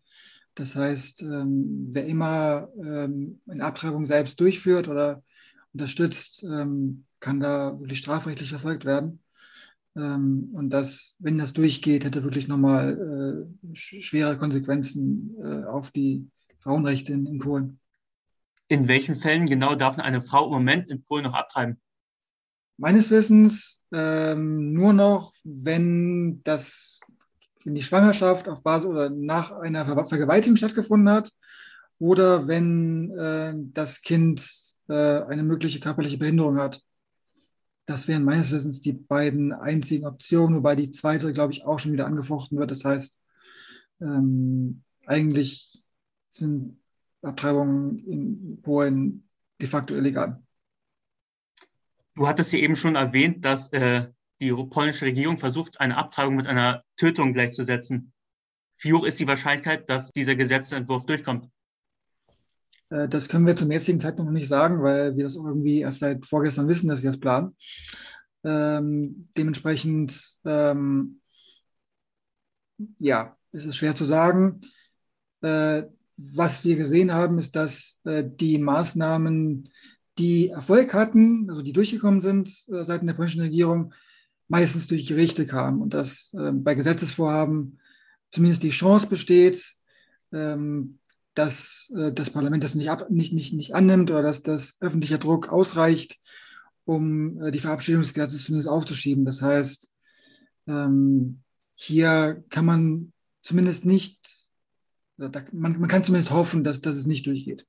Das 0.53 0.75
heißt, 0.75 1.21
ähm, 1.23 1.87
wer 1.91 2.05
immer 2.05 2.67
eine 2.75 3.63
Abtreibung 3.63 4.05
selbst 4.05 4.37
durchführt 4.41 4.89
oder 4.89 5.23
unterstützt, 5.73 6.43
kann 6.43 7.39
da 7.39 7.79
wirklich 7.79 7.99
strafrechtlich 7.99 8.49
verfolgt 8.49 8.85
werden. 8.85 9.19
und 9.93 10.69
das, 10.69 11.15
wenn 11.19 11.37
das 11.37 11.53
durchgeht, 11.53 12.03
hätte 12.03 12.23
wirklich 12.23 12.47
nochmal 12.47 13.47
äh, 13.71 13.75
schwere 13.75 14.37
Konsequenzen 14.37 15.35
äh, 15.43 15.65
auf 15.65 15.91
die 15.91 16.27
Frauenrechte 16.59 17.11
in, 17.13 17.25
in 17.25 17.39
Polen. 17.39 17.79
In 18.67 18.87
welchen 18.87 19.15
Fällen 19.15 19.47
genau 19.47 19.75
darf 19.75 19.99
eine 19.99 20.21
Frau 20.21 20.45
im 20.45 20.53
Moment 20.53 20.89
in 20.89 21.03
Polen 21.03 21.25
noch 21.25 21.33
abtreiben? 21.33 21.79
Meines 22.77 23.11
Wissens 23.11 23.83
ähm, 23.91 24.73
nur 24.73 24.93
noch, 24.93 25.33
wenn 25.43 26.41
das 26.43 27.01
wenn 27.63 27.75
die 27.75 27.83
Schwangerschaft 27.83 28.47
auf 28.47 28.63
Basis 28.63 28.87
oder 28.87 29.09
nach 29.09 29.51
einer 29.51 29.85
Ver 29.85 30.05
Vergewaltigung 30.05 30.57
stattgefunden 30.57 31.09
hat 31.09 31.31
oder 31.99 32.47
wenn 32.47 33.11
äh, 33.11 33.53
das 33.73 34.01
Kind 34.01 34.70
eine 34.95 35.43
mögliche 35.43 35.79
körperliche 35.79 36.17
Behinderung 36.17 36.57
hat. 36.57 36.83
Das 37.85 38.07
wären 38.07 38.23
meines 38.23 38.51
Wissens 38.51 38.81
die 38.81 38.93
beiden 38.93 39.51
einzigen 39.51 40.05
Optionen, 40.05 40.57
wobei 40.57 40.75
die 40.75 40.91
zweite, 40.91 41.33
glaube 41.33 41.53
ich, 41.53 41.65
auch 41.65 41.79
schon 41.79 41.93
wieder 41.93 42.05
angefochten 42.05 42.57
wird. 42.57 42.71
Das 42.71 42.85
heißt, 42.85 43.19
ähm, 44.01 44.83
eigentlich 45.05 45.83
sind 46.29 46.79
Abtreibungen 47.21 47.99
in 48.05 48.61
Polen 48.61 49.27
de 49.59 49.67
facto 49.67 49.95
illegal. 49.95 50.41
Du 52.15 52.27
hattest 52.27 52.53
ja 52.53 52.59
eben 52.59 52.75
schon 52.75 52.95
erwähnt, 52.95 53.45
dass 53.45 53.71
äh, 53.73 54.07
die 54.39 54.51
polnische 54.51 55.05
Regierung 55.05 55.37
versucht, 55.37 55.79
eine 55.79 55.97
Abtreibung 55.97 56.35
mit 56.35 56.47
einer 56.47 56.83
Tötung 56.97 57.31
gleichzusetzen. 57.33 58.11
Wie 58.79 58.93
hoch 58.93 59.05
ist 59.05 59.19
die 59.19 59.27
Wahrscheinlichkeit, 59.27 59.89
dass 59.89 60.11
dieser 60.11 60.35
Gesetzentwurf 60.35 61.05
durchkommt? 61.05 61.49
Äh, 62.91 63.07
das 63.07 63.27
können 63.27 63.47
wir 63.47 63.55
zum 63.55 63.71
jetzigen 63.71 63.99
Zeitpunkt 63.99 64.31
noch 64.31 64.37
nicht 64.37 64.47
sagen, 64.47 64.83
weil 64.83 65.17
wir 65.17 65.23
das 65.23 65.35
irgendwie 65.35 65.79
erst 65.79 65.99
seit 65.99 66.25
vorgestern 66.25 66.67
wissen, 66.67 66.89
dass 66.89 67.01
sie 67.01 67.07
das 67.07 67.19
planen. 67.19 67.55
Ähm, 68.43 69.29
dementsprechend, 69.37 70.37
ähm, 70.45 71.21
ja, 72.99 73.35
ist 73.51 73.65
es 73.65 73.75
schwer 73.75 73.95
zu 73.95 74.05
sagen. 74.05 74.61
Äh, 75.41 75.83
was 76.17 76.63
wir 76.63 76.75
gesehen 76.75 77.13
haben, 77.13 77.39
ist, 77.39 77.55
dass 77.55 77.99
äh, 78.03 78.23
die 78.23 78.57
Maßnahmen, 78.57 79.69
die 80.17 80.49
Erfolg 80.49 80.93
hatten, 80.93 81.49
also 81.49 81.61
die 81.61 81.73
durchgekommen 81.73 82.21
sind 82.21 82.49
äh, 82.69 82.85
seitens 82.85 83.07
der 83.07 83.13
polnischen 83.13 83.41
Regierung, 83.41 83.93
meistens 84.47 84.87
durch 84.87 85.07
Gerichte 85.07 85.45
kamen 85.45 85.81
und 85.81 85.93
dass 85.93 86.33
äh, 86.33 86.51
bei 86.51 86.75
Gesetzesvorhaben 86.75 87.79
zumindest 88.31 88.63
die 88.63 88.69
Chance 88.69 89.07
besteht, 89.07 89.75
ähm, 90.31 90.99
dass 91.33 91.91
äh, 91.95 92.11
das 92.11 92.29
Parlament 92.29 92.63
das 92.63 92.75
nicht, 92.75 92.89
ab, 92.89 93.09
nicht, 93.09 93.33
nicht, 93.33 93.53
nicht 93.53 93.75
annimmt 93.75 94.11
oder 94.11 94.21
dass 94.21 94.43
das 94.43 94.77
öffentlicher 94.81 95.17
Druck 95.17 95.49
ausreicht, 95.49 96.19
um 96.85 97.41
äh, 97.41 97.51
die 97.51 97.59
Verabschiedung 97.59 98.01
des 98.01 98.13
Gesetzes 98.13 98.45
zumindest 98.45 98.69
aufzuschieben. 98.69 99.25
Das 99.25 99.41
heißt, 99.41 99.87
ähm, 100.67 101.41
hier 101.75 102.43
kann 102.49 102.65
man 102.65 103.13
zumindest 103.41 103.85
nicht, 103.85 104.19
da, 105.17 105.31
man, 105.51 105.79
man 105.79 105.89
kann 105.89 106.03
zumindest 106.03 106.31
hoffen, 106.31 106.63
dass, 106.63 106.81
dass 106.81 106.95
es 106.95 107.05
nicht 107.05 107.25
durchgeht. 107.25 107.65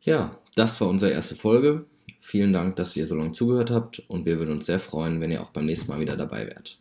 Ja, 0.00 0.38
das 0.54 0.80
war 0.80 0.88
unsere 0.88 1.12
erste 1.12 1.34
Folge. 1.34 1.86
Vielen 2.20 2.52
Dank, 2.52 2.76
dass 2.76 2.96
ihr 2.96 3.06
so 3.06 3.14
lange 3.14 3.32
zugehört 3.32 3.70
habt 3.70 4.00
und 4.08 4.26
wir 4.26 4.38
würden 4.38 4.52
uns 4.52 4.66
sehr 4.66 4.80
freuen, 4.80 5.20
wenn 5.20 5.30
ihr 5.30 5.42
auch 5.42 5.50
beim 5.50 5.66
nächsten 5.66 5.90
Mal 5.90 6.00
wieder 6.00 6.16
dabei 6.16 6.46
wärt. 6.46 6.80